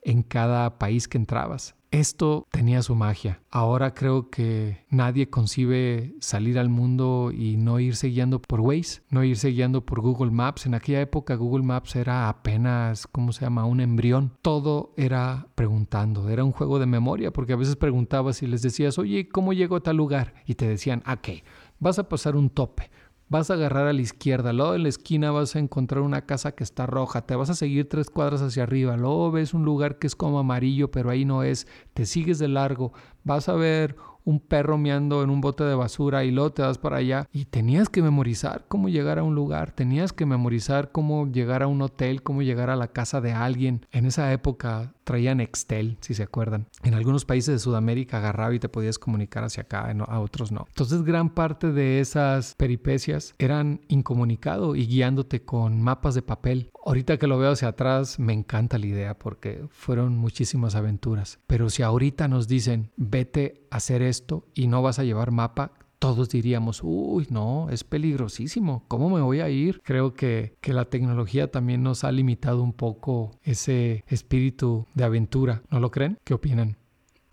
en 0.01 0.21
cada 0.21 0.77
país 0.77 1.07
que 1.07 1.17
entrabas. 1.17 1.75
Esto 1.95 2.45
tenía 2.51 2.81
su 2.81 2.93
magia. 2.93 3.39
Ahora 3.49 3.93
creo 3.93 4.29
que 4.29 4.83
nadie 4.89 5.29
concibe 5.29 6.13
salir 6.19 6.59
al 6.59 6.67
mundo 6.67 7.31
y 7.31 7.55
no 7.55 7.79
irse 7.79 8.09
guiando 8.09 8.41
por 8.41 8.59
Waze, 8.59 9.03
no 9.09 9.23
irse 9.23 9.47
guiando 9.47 9.85
por 9.85 10.01
Google 10.01 10.31
Maps. 10.31 10.65
En 10.65 10.73
aquella 10.73 10.99
época 10.99 11.35
Google 11.35 11.63
Maps 11.63 11.95
era 11.95 12.27
apenas, 12.27 13.07
¿cómo 13.07 13.31
se 13.31 13.45
llama?, 13.45 13.63
un 13.63 13.79
embrión. 13.79 14.33
Todo 14.41 14.93
era 14.97 15.47
preguntando, 15.55 16.27
era 16.27 16.43
un 16.43 16.51
juego 16.51 16.79
de 16.79 16.85
memoria, 16.85 17.31
porque 17.31 17.53
a 17.53 17.55
veces 17.55 17.77
preguntabas 17.77 18.43
y 18.43 18.47
les 18.47 18.61
decías, 18.61 18.99
oye, 18.99 19.29
¿cómo 19.29 19.53
llego 19.53 19.77
a 19.77 19.81
tal 19.81 19.95
lugar? 19.95 20.33
Y 20.45 20.55
te 20.55 20.67
decían, 20.67 21.01
ah, 21.05 21.21
¿qué? 21.21 21.45
Vas 21.79 21.97
a 21.97 22.09
pasar 22.09 22.35
un 22.35 22.49
tope 22.49 22.89
Vas 23.27 23.49
a 23.49 23.55
agarrar 23.55 23.87
a 23.87 23.93
la 23.93 24.01
izquierda, 24.01 24.53
luego 24.53 24.75
en 24.75 24.83
la 24.83 24.89
esquina 24.89 25.31
vas 25.31 25.55
a 25.55 25.59
encontrar 25.59 26.01
una 26.01 26.27
casa 26.27 26.51
que 26.51 26.63
está 26.63 26.85
roja, 26.85 27.25
te 27.25 27.35
vas 27.35 27.49
a 27.49 27.55
seguir 27.55 27.89
tres 27.89 28.11
cuadras 28.11 28.43
hacia 28.43 28.61
arriba, 28.61 28.97
luego 28.97 29.31
ves 29.31 29.55
un 29.55 29.65
lugar 29.65 29.97
que 29.97 30.05
es 30.05 30.15
como 30.15 30.37
amarillo, 30.37 30.91
pero 30.91 31.09
ahí 31.09 31.25
no 31.25 31.41
es, 31.41 31.67
te 31.95 32.05
sigues 32.05 32.37
de 32.37 32.47
largo, 32.47 32.93
vas 33.23 33.49
a 33.49 33.53
ver 33.53 33.95
un 34.25 34.39
perro 34.39 34.77
meando 34.77 35.23
en 35.23 35.29
un 35.29 35.39
bote 35.39 35.63
de 35.63 35.75
basura 35.75 36.23
y 36.23 36.31
luego 36.31 36.51
te 36.51 36.63
vas 36.63 36.77
para 36.77 36.97
allá 36.97 37.27
y 37.31 37.45
tenías 37.45 37.89
que 37.89 38.01
memorizar 38.01 38.65
cómo 38.67 38.89
llegar 38.89 39.19
a 39.19 39.23
un 39.23 39.35
lugar, 39.35 39.71
tenías 39.71 40.13
que 40.13 40.25
memorizar 40.25 40.91
cómo 40.91 41.27
llegar 41.27 41.63
a 41.63 41.67
un 41.67 41.81
hotel, 41.81 42.23
cómo 42.23 42.41
llegar 42.41 42.69
a 42.69 42.75
la 42.75 42.87
casa 42.87 43.21
de 43.21 43.33
alguien. 43.33 43.85
En 43.91 44.05
esa 44.07 44.33
época 44.33 44.94
traían 45.05 45.39
Excel, 45.39 45.97
si 46.01 46.13
se 46.13 46.23
acuerdan. 46.23 46.67
En 46.83 46.93
algunos 46.93 47.23
países 47.23 47.55
de 47.55 47.59
Sudamérica 47.59 48.17
agarraba 48.17 48.53
y 48.53 48.59
te 48.59 48.67
podías 48.67 48.99
comunicar 48.99 49.45
hacia 49.45 49.63
acá, 49.63 49.95
a 50.07 50.19
otros 50.19 50.51
no. 50.51 50.65
Entonces 50.67 51.03
gran 51.03 51.29
parte 51.29 51.71
de 51.71 52.01
esas 52.01 52.55
peripecias 52.55 53.33
eran 53.39 53.81
incomunicado 53.87 54.75
y 54.75 54.87
guiándote 54.87 55.43
con 55.43 55.81
mapas 55.81 56.15
de 56.15 56.21
papel. 56.21 56.71
Ahorita 56.85 57.17
que 57.17 57.27
lo 57.27 57.37
veo 57.37 57.51
hacia 57.51 57.69
atrás 57.69 58.19
me 58.19 58.33
encanta 58.33 58.77
la 58.77 58.87
idea 58.87 59.17
porque 59.17 59.65
fueron 59.69 60.17
muchísimas 60.17 60.75
aventuras. 60.75 61.39
Pero 61.47 61.69
si 61.69 61.83
ahorita 61.83 62.27
nos 62.27 62.47
dicen 62.47 62.91
vete 62.97 63.65
a 63.71 63.77
hacer 63.77 64.01
esto 64.01 64.45
y 64.53 64.67
no 64.67 64.81
vas 64.81 64.99
a 64.99 65.03
llevar 65.03 65.31
mapa, 65.31 65.71
todos 66.05 66.29
diríamos, 66.29 66.81
uy, 66.83 67.25
no, 67.31 67.67
es 67.71 67.83
peligrosísimo, 67.83 68.83
¿cómo 68.87 69.09
me 69.09 69.21
voy 69.21 69.39
a 69.39 69.49
ir? 69.49 69.81
Creo 69.83 70.13
que, 70.13 70.53
que, 70.61 70.71
la 70.71 70.85
tecnología 70.85 71.49
también 71.49 71.81
nos 71.81 72.03
ha 72.03 72.11
limitado 72.11 72.61
un 72.61 72.73
poco 72.73 73.31
ese 73.41 74.03
espíritu 74.05 74.85
de 74.93 75.03
aventura, 75.03 75.63
¿no 75.71 75.79
lo 75.79 75.89
creen? 75.89 76.19
¿Qué 76.23 76.35
opinan? 76.35 76.77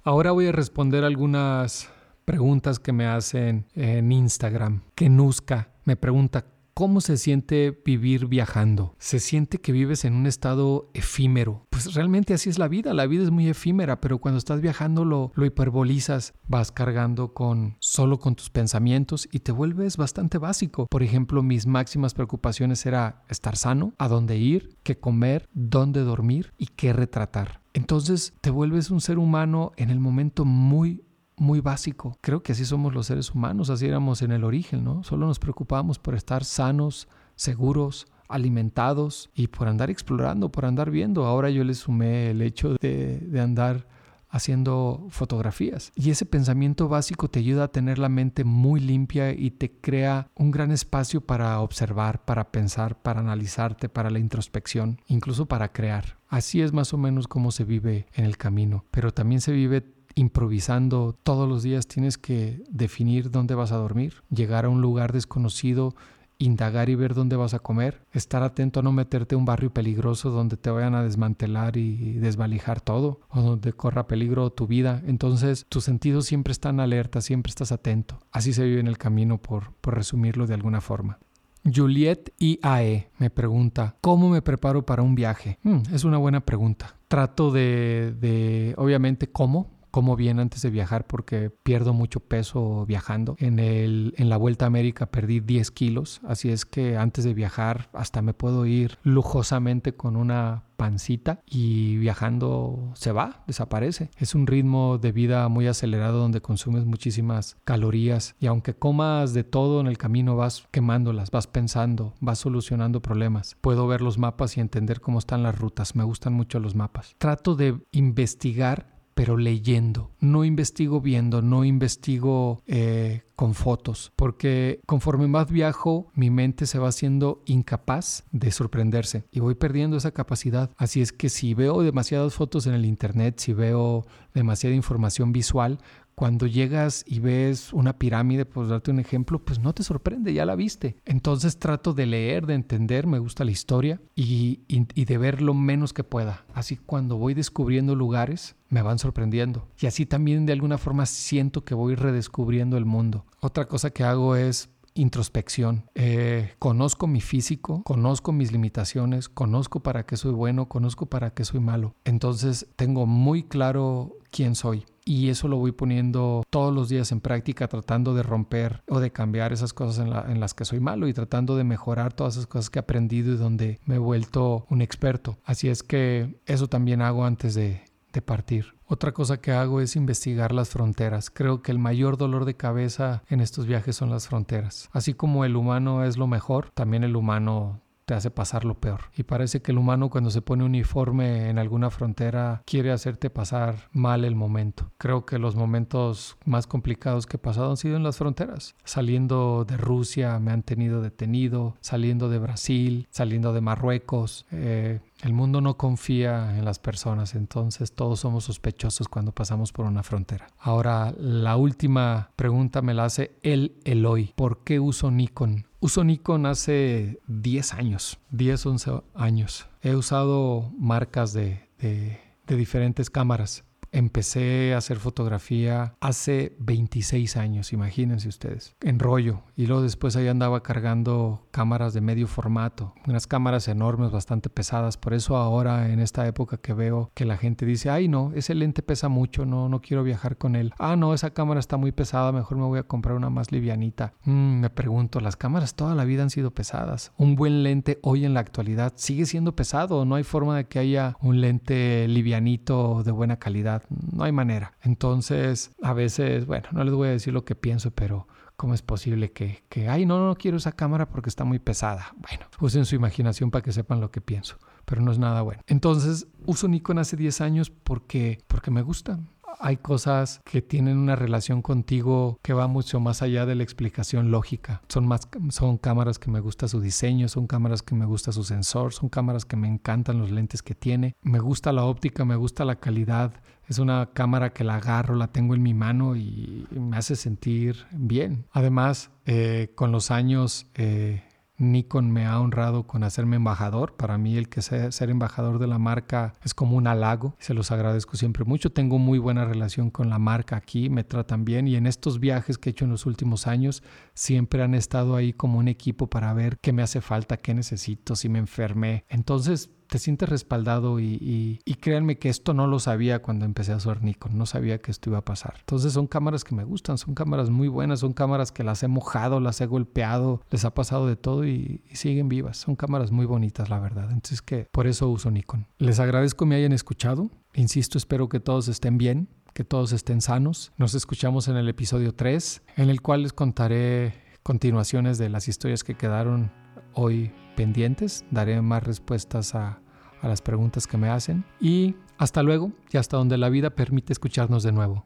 Ahora 0.05 0.31
voy 0.31 0.47
a 0.47 0.53
responder 0.53 1.05
algunas 1.05 1.91
preguntas 2.25 2.79
que 2.79 2.95
me 2.95 3.05
hacen 3.05 3.67
en 3.75 4.11
Instagram. 4.11 4.81
Kenuska 4.95 5.69
me 5.85 5.97
pregunta, 5.97 6.47
¿Cómo 6.75 7.03
se 7.03 7.19
siente 7.19 7.79
vivir 7.85 8.29
viajando? 8.29 8.95
Se 8.99 9.21
siente 9.21 9.61
que 9.61 9.73
vives 9.73 10.07
en 10.07 10.15
un 10.15 10.27
estado 10.27 10.91
efímero. 10.95 11.67
Pues 11.69 11.93
realmente 11.95 12.33
así 12.33 12.49
es 12.49 12.59
la 12.59 12.69
vida, 12.69 12.95
la 12.95 13.07
vida 13.07 13.25
es 13.25 13.31
muy 13.31 13.47
efímera, 13.49 14.01
pero 14.01 14.19
cuando 14.19 14.39
estás 14.39 14.63
viajando 14.63 15.05
lo, 15.05 15.33
lo 15.35 15.45
hiperbolizas, 15.45 16.33
vas 16.49 16.73
cargando 16.73 17.35
con 17.35 17.77
solo 17.79 18.19
con 18.19 18.37
tus 18.37 18.49
pensamientos 18.49 19.29
y 19.31 19.41
te 19.41 19.53
vuelves 19.53 19.99
bastante 19.99 20.39
básico. 20.39 20.87
Por 20.87 21.03
ejemplo, 21.03 21.43
mis 21.43 21.67
máximas 21.67 22.15
preocupaciones 22.15 22.87
era 22.87 23.25
estar 23.29 23.57
sano, 23.57 23.93
a 23.99 24.09
dónde 24.09 24.39
ir, 24.39 24.79
qué 24.83 24.99
comer, 24.99 25.51
dónde 25.53 26.01
dormir 26.01 26.55
y 26.57 26.69
qué 26.69 26.95
retratar. 26.95 27.61
Entonces 27.75 28.35
te 28.41 28.51
vuelves 28.51 28.91
un 28.91 29.01
ser 29.01 29.19
humano 29.19 29.73
en 29.77 29.91
el 29.91 30.01
momento 30.01 30.45
muy 30.47 31.05
muy 31.43 31.61
básico. 31.61 32.17
Creo 32.21 32.43
que 32.43 32.53
así 32.53 32.65
somos 32.65 32.95
los 32.95 33.07
seres 33.07 33.35
humanos, 33.35 33.69
así 33.69 33.87
éramos 33.87 34.23
en 34.23 34.33
el 34.33 34.45
origen, 34.45 34.85
¿no? 34.85 35.03
Solo 35.05 35.27
nos 35.27 35.39
preocupábamos 35.39 35.99
por 35.99 36.15
estar 36.15 36.45
sanos, 36.45 37.09
seguros, 37.35 38.07
alimentados 38.29 39.29
y 39.35 39.49
por 39.49 39.69
andar 39.69 39.91
explorando, 39.91 40.51
por 40.51 40.65
andar 40.65 40.91
viendo. 40.91 41.27
Ahora 41.27 41.51
yo 41.51 41.65
le 41.65 41.75
sumé 41.75 42.31
el 42.31 42.41
hecho 42.41 42.77
de, 42.81 43.19
de 43.19 43.41
andar 43.41 43.87
haciendo 44.33 45.07
fotografías. 45.11 45.93
Y 45.95 46.11
ese 46.11 46.25
pensamiento 46.25 46.89
básico 46.89 47.29
te 47.29 47.41
ayuda 47.41 47.65
a 47.65 47.69
tener 47.69 47.99
la 47.99 48.09
mente 48.09 48.45
muy 48.45 48.81
limpia 48.81 49.33
y 49.33 49.51
te 49.51 49.71
crea 49.71 50.29
un 50.35 50.51
gran 50.51 50.71
espacio 50.71 51.21
para 51.21 51.61
observar, 51.61 52.25
para 52.25 52.51
pensar, 52.51 53.01
para 53.03 53.21
analizarte, 53.21 53.91
para 53.91 54.11
la 54.11 54.19
introspección, 54.19 55.01
incluso 55.07 55.47
para 55.47 55.71
crear. 55.71 56.17
Así 56.29 56.63
es 56.63 56.73
más 56.73 56.95
o 56.95 56.99
menos 56.99 57.29
como 57.29 57.51
se 57.51 57.65
vive 57.65 58.07
en 58.15 58.25
el 58.25 58.39
camino, 58.39 58.87
pero 58.91 59.13
también 59.13 59.43
se 59.43 59.53
vive 59.53 59.83
improvisando 60.15 61.17
todos 61.23 61.49
los 61.49 61.63
días, 61.63 61.87
tienes 61.87 62.19
que 62.19 62.63
definir 62.71 63.31
dónde 63.31 63.55
vas 63.55 63.73
a 63.73 63.77
dormir, 63.77 64.15
llegar 64.31 64.65
a 64.65 64.69
un 64.69 64.81
lugar 64.81 65.13
desconocido, 65.13 65.95
indagar 66.39 66.89
y 66.89 66.95
ver 66.95 67.15
dónde 67.15 67.37
vas 67.37 67.55
a 67.55 67.61
comer, 67.61 68.03
estar 68.13 68.43
atento 68.43 68.81
a 68.81 68.83
no 68.83 68.93
meterte 68.93 69.35
a 69.35 69.39
un 69.39 69.45
barrio 69.45 69.73
peligroso 69.73 70.31
donde 70.31 70.57
te 70.57 70.71
vayan 70.71 70.95
a 70.95 71.03
desmantelar 71.03 71.77
y 71.77 72.15
desvalijar 72.15 72.81
todo 72.81 73.21
o 73.31 73.41
donde 73.41 73.73
corra 73.73 74.07
peligro 74.07 74.51
tu 74.51 74.67
vida. 74.67 75.03
Entonces 75.07 75.67
tus 75.69 75.85
sentidos 75.85 76.27
siempre 76.27 76.53
están 76.53 76.81
alerta, 76.81 77.21
siempre 77.21 77.51
estás 77.51 77.73
atento. 77.73 78.19
Así 78.31 78.53
se 78.53 78.65
vive 78.65 78.81
en 78.81 78.89
el 78.89 78.99
camino 78.99 79.39
por, 79.39 79.73
por 79.81 79.95
resumirlo 79.95 80.47
de 80.47 80.55
alguna 80.55 80.81
forma. 80.81 81.19
Juliet 81.65 82.33
IAE 82.39 83.11
me 83.19 83.31
pregunta, 83.31 83.95
¿cómo 84.01 84.29
me 84.29 84.43
preparo 84.43 84.85
para 84.85 85.03
un 85.03 85.15
viaje? 85.15 85.59
Hmm, 85.63 85.83
es 85.93 86.03
una 86.03 86.19
buena 86.19 86.41
pregunta. 86.41 86.97
Trato 87.07 87.53
de, 87.53 88.15
de, 88.19 88.75
obviamente, 88.79 89.31
cómo 89.31 89.71
como 89.93 90.17
bien 90.17 90.41
antes 90.41 90.63
de 90.63 90.71
viajar 90.71 91.07
porque 91.07 91.51
pierdo 91.51 91.93
mucho 91.93 92.19
peso 92.19 92.85
viajando. 92.87 93.37
En, 93.39 93.61
el, 93.61 94.15
en 94.17 94.29
la 94.29 94.37
Vuelta 94.37 94.65
a 94.65 94.69
América 94.69 95.07
perdí 95.07 95.39
10 95.39 95.71
kilos, 95.71 96.21
así 96.27 96.51
es 96.51 96.67
que 96.67 96.97
antes 96.97 97.25
de 97.25 97.35
viajar 97.35 97.91
hasta 97.93 98.23
me 98.23 98.35
puedo 98.35 98.67
ir 98.67 98.99
lujosamente 99.05 99.95
con 99.95 100.17
una 100.17 100.65
pancita 100.83 101.43
y 101.47 101.97
viajando 101.99 102.91
se 102.95 103.13
va, 103.13 103.45
desaparece. 103.47 104.11
Es 104.17 104.35
un 104.35 104.49
ritmo 104.49 104.99
de 104.99 105.13
vida 105.13 105.49
muy 105.49 105.69
acelerado 105.69 106.19
donde 106.19 106.41
consumes 106.41 106.87
muchísimas 106.87 107.57
calorías 107.63 108.35
y 108.41 108.47
aunque 108.47 108.75
comas 108.75 109.33
de 109.33 109.45
todo 109.45 109.81
en 109.81 109.87
el 109.87 109.97
camino 109.97 110.35
vas 110.35 110.67
quemándolas, 110.73 111.31
vas 111.31 111.47
pensando, 111.47 112.15
vas 112.21 112.41
solucionando 112.41 113.01
problemas. 113.01 113.57
Puedo 113.61 113.87
ver 113.87 114.01
los 114.01 114.19
mapas 114.19 114.57
y 114.57 114.61
entender 114.61 115.01
cómo 115.01 115.21
están 115.21 115.45
las 115.45 115.57
rutas. 115.57 115.95
Me 115.95 116.03
gustan 116.03 116.33
mucho 116.33 116.59
los 116.59 116.75
mapas. 116.75 117.15
Trato 117.19 117.55
de 117.55 117.79
investigar 117.93 118.92
pero 119.15 119.37
leyendo. 119.37 120.11
No 120.21 120.45
investigo 120.45 121.01
viendo, 121.01 121.43
no 121.43 121.65
investigo 121.65 122.63
eh, 122.67 123.23
con 123.37 123.55
fotos, 123.55 124.13
porque 124.17 124.81
conforme 124.87 125.27
más 125.27 125.51
viajo, 125.51 126.07
mi 126.15 126.31
mente 126.31 126.67
se 126.67 126.79
va 126.79 126.89
haciendo 126.89 127.43
incapaz 127.47 128.25
de 128.31 128.51
sorprenderse 128.51 129.25
y 129.33 129.41
voy 129.41 129.55
perdiendo 129.55 129.97
esa 129.97 130.13
capacidad. 130.13 130.71
Así 130.77 131.01
es 131.01 131.13
que 131.13 131.29
si 131.29 131.55
veo 131.55 131.83
demasiadas 131.83 132.35
fotos 132.35 132.67
en 132.67 132.75
el 132.75 132.85
internet, 132.85 133.39
si 133.39 133.53
veo 133.53 134.07
demasiada 134.35 134.77
información 134.77 135.33
visual, 135.33 135.79
cuando 136.23 136.47
llegas 136.47 137.03
y 137.05 137.19
ves 137.19 137.73
una 137.73 137.99
pirámide, 137.99 138.45
pues 138.47 138.69
darte 138.69 138.93
un 138.93 139.01
ejemplo, 139.01 139.41
pues 139.45 139.59
no 139.59 139.73
te 139.73 139.83
sorprende, 139.83 140.33
ya 140.33 140.47
la 140.47 140.55
viste. 140.55 140.97
Entonces 141.05 141.59
trato 141.59 141.95
de 141.95 142.07
leer, 142.07 142.47
de 142.47 142.55
entender, 142.55 143.09
me 143.09 143.19
gusta 143.19 143.45
la 143.45 143.51
historia 143.51 144.01
y, 144.15 144.61
de 144.69 145.19
ver 145.19 145.43
lo 145.43 145.53
menos 145.53 145.93
que 145.93 146.05
pueda. 146.05 146.45
Así 146.55 146.77
cuando 146.77 147.17
voy 147.17 147.35
descubriendo 147.35 147.97
lugares, 147.97 148.55
me 148.69 148.83
van 148.83 149.01
sorprendiendo. 149.01 149.67
Y 149.81 149.87
así 149.87 150.07
también 150.07 150.47
de 150.47 150.53
alguna 150.53 150.79
forma 150.79 151.07
siento 151.07 151.65
que 151.65 151.75
voy 151.75 151.97
redescubriendo 151.97 152.77
el 152.77 152.85
mundo. 152.85 153.27
Otra 153.41 153.67
cosa 153.67 153.91
que 153.91 154.05
hago 154.05 154.37
es 154.37 154.71
introspección. 154.95 155.85
Eh, 155.95 156.55
conozco 156.59 157.07
mi 157.07 157.21
físico, 157.21 157.83
conozco 157.85 158.33
mis 158.33 158.53
limitaciones, 158.53 159.29
conozco 159.29 159.81
para 159.81 160.05
qué 160.05 160.17
soy 160.17 160.33
bueno, 160.33 160.69
conozco 160.69 161.07
para 161.07 161.31
qué 161.31 161.45
soy 161.45 161.61
malo. 161.61 161.95
Entonces 162.05 162.67
tengo 162.77 163.07
muy 163.07 163.45
claro 163.45 164.17
quién 164.31 164.55
soy. 164.55 164.85
Y 165.05 165.31
eso 165.31 165.49
lo 165.49 165.57
voy 165.57 165.73
poniendo 165.73 166.45
todos 166.49 166.73
los 166.73 166.89
días 166.89 167.11
en 167.11 167.21
práctica, 167.21 167.67
tratando 167.67 168.15
de 168.15 168.23
romper 168.23 168.83
o 168.89 169.01
de 169.01 169.11
cambiar 169.11 169.53
esas 169.53 169.73
cosas 169.73 170.07
en, 170.07 170.41
las 170.41 170.55
que 170.55 170.65
soy 170.65 170.79
malo 170.79 171.09
y 171.09 171.13
tratando 171.13 171.57
de 171.57 171.65
mejorar 171.65 172.13
todas 172.13 172.35
esas 172.35 172.47
cosas 172.47 172.71
que 172.71 172.79
he 172.79 172.81
aprendido 172.81 173.35
y 173.35 173.37
donde 173.37 173.81
me 173.85 173.97
he 173.97 173.99
vuelto 173.99 174.65
un 174.71 174.81
experto. 174.81 175.39
Así 175.45 175.69
es 175.69 175.83
que 175.83 176.41
eso 176.47 176.69
también 176.69 177.03
hago 177.03 177.25
antes 177.25 177.55
de, 177.55 177.83
de 178.13 178.23
partir. 178.23 178.75
Otra 178.93 179.13
cosa 179.13 179.39
que 179.39 179.53
hago 179.53 179.81
es 179.81 179.97
investigar 179.97 180.53
las 180.53 180.69
fronteras. 180.69 181.31
Creo 181.31 181.63
que 181.63 181.73
el 181.73 181.79
mayor 181.79 182.19
dolor 182.19 182.45
de 182.45 182.59
cabeza 182.59 183.23
en 183.31 183.41
estos 183.41 183.65
viajes 183.65 183.97
son 183.97 184.11
las 184.11 184.29
fronteras. 184.29 184.91
Así 184.93 185.15
como 185.15 185.47
el 185.47 185.57
humano 185.57 186.05
es 186.05 186.19
lo 186.19 186.27
mejor, 186.27 186.69
también 186.75 187.03
el 187.03 187.17
humano 187.17 187.81
hace 188.15 188.31
pasar 188.31 188.65
lo 188.65 188.79
peor. 188.79 189.01
Y 189.17 189.25
parece 189.25 189.63
que 189.63 189.73
el 189.73 189.79
humano 189.79 190.11
cuando 190.11 190.31
se 190.31 190.43
pone 190.43 190.65
uniforme 190.65 191.49
en 191.49 191.59
alguna 191.59 191.91
frontera 191.91 192.63
quiere 192.67 192.93
hacerte 192.93 193.31
pasar 193.31 193.89
mal 193.93 194.25
el 194.25 194.35
momento. 194.35 194.91
Creo 194.99 195.27
que 195.27 195.39
los 195.39 195.57
momentos 195.57 196.37
más 196.45 196.67
complicados 196.67 197.27
que 197.27 197.37
he 197.37 197.41
pasado 197.41 197.71
han 197.71 197.77
sido 197.77 197.97
en 197.97 198.03
las 198.03 198.19
fronteras. 198.19 198.75
Saliendo 198.85 199.65
de 199.65 199.77
Rusia 199.77 200.39
me 200.39 200.53
han 200.53 200.63
tenido 200.63 201.03
detenido, 201.03 201.77
saliendo 201.81 202.29
de 202.29 202.39
Brasil, 202.39 203.07
saliendo 203.11 203.53
de 203.53 203.61
Marruecos. 203.61 204.47
Eh, 204.51 205.01
el 205.23 205.33
mundo 205.33 205.61
no 205.61 205.77
confía 205.77 206.59
en 206.59 206.65
las 206.65 206.79
personas, 206.79 207.35
entonces 207.35 207.93
todos 207.93 208.21
somos 208.21 208.45
sospechosos 208.45 209.09
cuando 209.09 209.33
pasamos 209.33 209.73
por 209.73 209.87
una 209.87 210.03
frontera. 210.03 210.49
Ahora, 210.59 211.15
la 211.17 211.57
última 211.57 212.31
pregunta 212.35 212.83
me 212.83 212.95
la 212.95 213.05
hace 213.05 213.37
el 213.43 213.77
Eloy. 213.85 214.33
¿Por 214.35 214.65
qué 214.65 214.81
uso 214.81 215.11
Nikon? 215.11 215.67
Uso 215.83 216.05
Nikon 216.05 216.47
hace 216.47 217.19
10 217.27 217.73
años, 217.75 218.21
10, 218.31 218.67
11 218.67 219.03
años. 219.17 219.67
He 219.81 219.97
usado 219.97 220.71
marcas 220.79 221.33
de, 221.33 221.69
de, 221.81 222.21
de 222.47 222.57
diferentes 222.57 223.11
cámaras 223.11 223.65
Empecé 223.95 224.73
a 224.73 224.79
hacer 224.79 224.99
fotografía 224.99 225.97
hace 226.01 226.57
26 226.61 227.37
años, 227.37 227.75
imagínense 227.75 228.27
ustedes, 228.27 228.75
en 228.81 228.99
rollo. 228.99 229.43
Y 229.55 229.67
luego 229.67 229.83
después 229.83 230.17
ahí 230.17 230.29
andaba 230.29 230.63
cargando 230.63 231.47
cámaras 231.51 231.93
de 231.93 232.01
medio 232.01 232.27
formato, 232.27 232.95
unas 233.07 233.27
cámaras 233.27 233.69
enormes, 233.69 234.11
bastante 234.11 234.49
pesadas. 234.49 234.97
Por 234.97 235.13
eso 235.13 235.37
ahora 235.37 235.91
en 235.91 236.01
esta 236.01 236.27
época 236.27 236.57
que 236.57 236.73
veo 236.73 237.11
que 237.13 237.27
la 237.27 237.37
gente 237.37 237.67
dice, 237.67 237.91
ay 237.91 238.09
no, 238.09 238.33
ese 238.35 238.55
lente 238.55 238.83
pesa 238.83 239.11
mucho, 239.11 239.45
no, 239.45 239.69
no 239.69 239.83
quiero 239.83 240.03
viajar 240.03 240.39
con 240.39 240.57
él. 240.57 240.73
Ah, 240.79 240.97
no, 240.97 241.13
esa 241.13 241.35
cámara 241.35 241.61
está 241.61 241.77
muy 241.77 241.93
pesada, 241.93 242.33
mejor 242.33 242.57
me 242.57 242.65
voy 242.65 242.79
a 242.79 242.85
comprar 242.85 243.15
una 243.15 243.29
más 243.29 243.53
livianita. 243.53 244.15
Mm, 244.25 244.61
me 244.61 244.71
pregunto, 244.71 245.21
las 245.21 245.37
cámaras 245.37 245.75
toda 245.75 245.95
la 245.95 246.07
vida 246.07 246.23
han 246.23 246.31
sido 246.31 246.51
pesadas. 246.51 247.13
Un 247.19 247.37
buen 247.37 247.63
lente 247.63 247.99
hoy 248.01 248.25
en 248.25 248.33
la 248.33 248.41
actualidad 248.41 248.95
sigue 248.97 249.27
siendo 249.27 249.55
pesado, 249.55 250.07
no 250.07 250.15
hay 250.15 250.25
forma 250.25 250.57
de 250.57 250.65
que 250.65 250.79
haya 250.79 251.19
un 251.21 251.43
lente 251.43 252.09
livianito 252.09 253.03
de 253.03 253.13
buena 253.13 253.39
calidad 253.39 253.82
no 253.89 254.25
hay 254.25 254.33
manera. 254.33 254.75
Entonces, 254.83 255.73
a 255.83 255.93
veces, 255.93 256.47
bueno, 256.47 256.69
no 256.73 256.85
les 256.85 256.95
voy 256.95 257.09
a 257.09 257.13
decir 257.13 257.33
lo 257.33 257.45
que 257.45 257.55
pienso, 257.55 257.91
pero 257.91 258.27
¿cómo 258.57 258.75
es 258.75 258.83
posible 258.83 259.33
que, 259.33 259.65
que 259.69 259.89
ay, 259.89 260.07
no, 260.07 260.27
no 260.27 260.35
quiero 260.37 260.57
esa 260.57 260.73
cámara 260.73 261.09
porque 261.09 261.29
está 261.29 261.45
muy 261.45 261.59
pesada? 261.59 262.15
Bueno, 262.17 262.47
usen 262.61 262.85
su 262.85 262.95
imaginación 262.95 263.51
para 263.51 263.63
que 263.63 263.73
sepan 263.73 264.01
lo 264.01 264.11
que 264.11 264.21
pienso, 264.21 264.59
pero 264.85 265.01
no 265.01 265.13
es 265.13 265.19
nada 265.19 265.43
bueno. 265.43 265.63
Entonces, 265.67 266.29
uso 266.47 266.69
Nikon 266.69 266.99
hace 266.99 267.17
10 267.17 267.41
años 267.41 267.71
porque, 267.71 268.39
porque 268.47 268.71
me 268.71 268.83
gusta 268.83 269.19
hay 269.63 269.77
cosas 269.77 270.41
que 270.45 270.61
tienen 270.61 270.99
una 270.99 271.17
relación 271.17 271.63
contigo 271.63 272.39
que 272.43 272.53
va 272.53 272.67
mucho 272.67 272.99
más 273.01 273.23
allá 273.23 273.47
de 273.47 273.55
la 273.55 273.63
explicación 273.63 274.31
lógica. 274.31 274.83
Son 274.89 275.07
más 275.07 275.29
son 275.51 275.79
cámaras 275.79 276.19
que 276.19 276.31
me 276.31 276.41
gusta 276.41 276.67
su 276.69 276.81
diseño, 276.81 277.29
son 277.29 277.47
cámaras 277.47 277.83
que 277.83 277.95
me 277.95 278.05
gusta 278.05 278.33
su 278.33 278.43
sensor, 278.43 278.93
son 278.93 279.09
cámaras 279.09 279.45
que 279.45 279.57
me 279.57 279.69
encantan 279.69 280.19
los 280.19 280.31
lentes 280.31 280.63
que 280.63 280.75
tiene. 280.75 281.15
Me 281.23 281.39
gusta 281.39 281.73
la 281.73 281.85
óptica, 281.85 282.25
me 282.25 282.37
gusta 282.37 282.65
la 282.65 282.77
calidad. 282.77 283.33
Es 283.69 283.79
una 283.79 284.11
cámara 284.13 284.53
que 284.53 284.65
la 284.65 284.77
agarro, 284.77 285.15
la 285.15 285.29
tengo 285.29 285.55
en 285.55 285.63
mi 285.63 285.75
mano 285.75 286.17
y 286.17 286.67
me 286.73 286.97
hace 286.97 287.15
sentir 287.15 287.87
bien. 287.93 288.47
Además, 288.51 289.11
eh, 289.25 289.73
con 289.77 289.93
los 289.93 290.11
años 290.11 290.67
eh, 290.75 291.23
Nikon 291.59 292.11
me 292.11 292.27
ha 292.27 292.41
honrado 292.41 292.87
con 292.87 293.05
hacerme 293.05 293.37
embajador. 293.37 293.97
Para 293.97 294.19
mí 294.19 294.37
el 294.37 294.49
que 294.49 294.63
sea, 294.63 294.91
ser 294.93 295.11
embajador 295.11 295.59
de 295.59 295.67
la 295.67 295.79
marca 295.79 296.35
es 296.45 296.55
como 296.55 296.77
un 296.77 296.87
halago. 296.87 297.37
Se 297.39 297.55
los 297.55 297.71
agradezco 297.71 298.17
siempre 298.17 298.45
mucho. 298.45 298.73
Tengo 298.73 298.99
muy 298.99 299.19
buena 299.19 299.45
relación 299.45 299.91
con 299.91 300.11
la 300.11 300.19
marca 300.19 300.57
aquí, 300.57 300.91
me 300.91 301.05
tratan 301.05 301.45
bien 301.45 301.69
y 301.69 301.77
en 301.77 301.87
estos 301.87 302.21
viajes 302.21 302.59
que 302.59 302.71
he 302.71 302.73
hecho 302.73 302.85
en 302.85 302.91
los 302.91 303.07
últimos 303.07 303.47
años 303.47 303.83
siempre 304.15 304.63
han 304.63 304.75
estado 304.75 305.17
ahí 305.17 305.33
como 305.33 305.59
un 305.59 305.69
equipo 305.69 306.09
para 306.09 306.33
ver 306.33 306.59
qué 306.61 306.73
me 306.73 306.83
hace 306.83 307.01
falta, 307.01 307.37
qué 307.37 307.55
necesito, 307.55 308.17
si 308.17 308.29
me 308.29 308.39
enfermé. 308.39 309.05
Entonces 309.09 309.71
te 309.93 309.99
sientes 309.99 310.27
respaldado 310.27 311.01
y, 311.01 311.61
créanme 311.83 312.17
que 312.17 312.31
esto 312.31 312.55
no 312.55 312.67
lo 312.67 312.79
sabía 312.79 313.21
cuando 313.21 313.45
empecé 313.45 313.73
a 313.73 313.77
usar 313.77 314.03
Nikon, 314.03 314.39
no 314.39 314.47
sabía 314.47 314.81
que 314.81 314.91
esto 314.91 315.11
iba 315.11 315.19
a 315.19 315.25
pasar. 315.25 315.57
Entonces 315.59 315.93
son 315.93 316.07
cámaras 316.07 316.45
que 316.45 316.55
me 316.55 316.65
gustan, 316.65 316.97
son 316.97 317.15
cámaras 317.15 317.51
muy 317.51 317.69
buenas, 317.69 318.01
son 318.01 318.15
cámaras 318.15 318.53
que 318.53 318.65
las 318.65 318.83
he 318.83 318.89
mojado, 318.89 319.39
las 319.39 319.61
he 319.61 319.67
golpeado, 319.67 320.41
les 320.49 320.65
ha 320.65 320.73
pasado 320.73 321.07
de 321.07 321.17
todo 321.17 321.47
y, 321.47 321.83
y 321.91 321.97
siguen 321.97 322.31
vivas. 322.31 322.57
Son 322.57 322.75
cámaras 322.75 323.11
muy 323.11 323.27
bonitas, 323.27 323.69
la 323.69 323.81
verdad. 323.81 324.05
Entonces 324.05 324.41
que 324.41 324.67
por 324.73 324.87
eso 324.87 325.11
uso 325.11 325.31
Nikon. 325.31 325.67
Les 325.77 326.01
agradezco 326.01 326.47
me 326.47 326.57
hayan 326.57 326.73
escuchado. 326.73 327.29
Insisto, 327.53 327.99
espero 327.99 328.31
que 328.31 328.41
todos 328.41 328.69
estén 328.69 328.97
bien, 328.97 329.29
que 329.53 329.63
todos 329.63 329.93
estén 329.93 330.23
sanos. 330.23 330.73
Nos 330.79 330.95
escuchamos 330.95 331.49
en 331.49 331.57
el 331.59 331.69
episodio 331.69 332.15
3, 332.15 332.63
en 332.79 332.89
el 332.89 333.03
cual 333.03 333.25
les 333.25 333.35
contaré 333.35 334.15
continuaciones 334.43 335.19
de 335.19 335.29
las 335.29 335.49
historias 335.49 335.85
que 335.85 335.97
quedaron 335.97 336.51
hoy 336.95 337.31
pendientes. 337.55 338.25
Daré 338.31 338.61
más 338.63 338.83
respuestas 338.83 339.55
a, 339.55 339.79
las 340.23 340.41
preguntas 340.41 340.87
que 340.87 340.97
me 340.97 341.09
hacen. 341.09 341.45
Y 341.61 341.97
hasta 342.17 342.43
luego 342.43 342.71
y 342.93 342.97
hasta 342.97 343.17
donde 343.17 343.39
la 343.39 343.49
vida 343.49 343.71
permite 343.71 344.13
escucharnos 344.13 344.63
de 344.63 344.71
nuevo. 344.71 345.05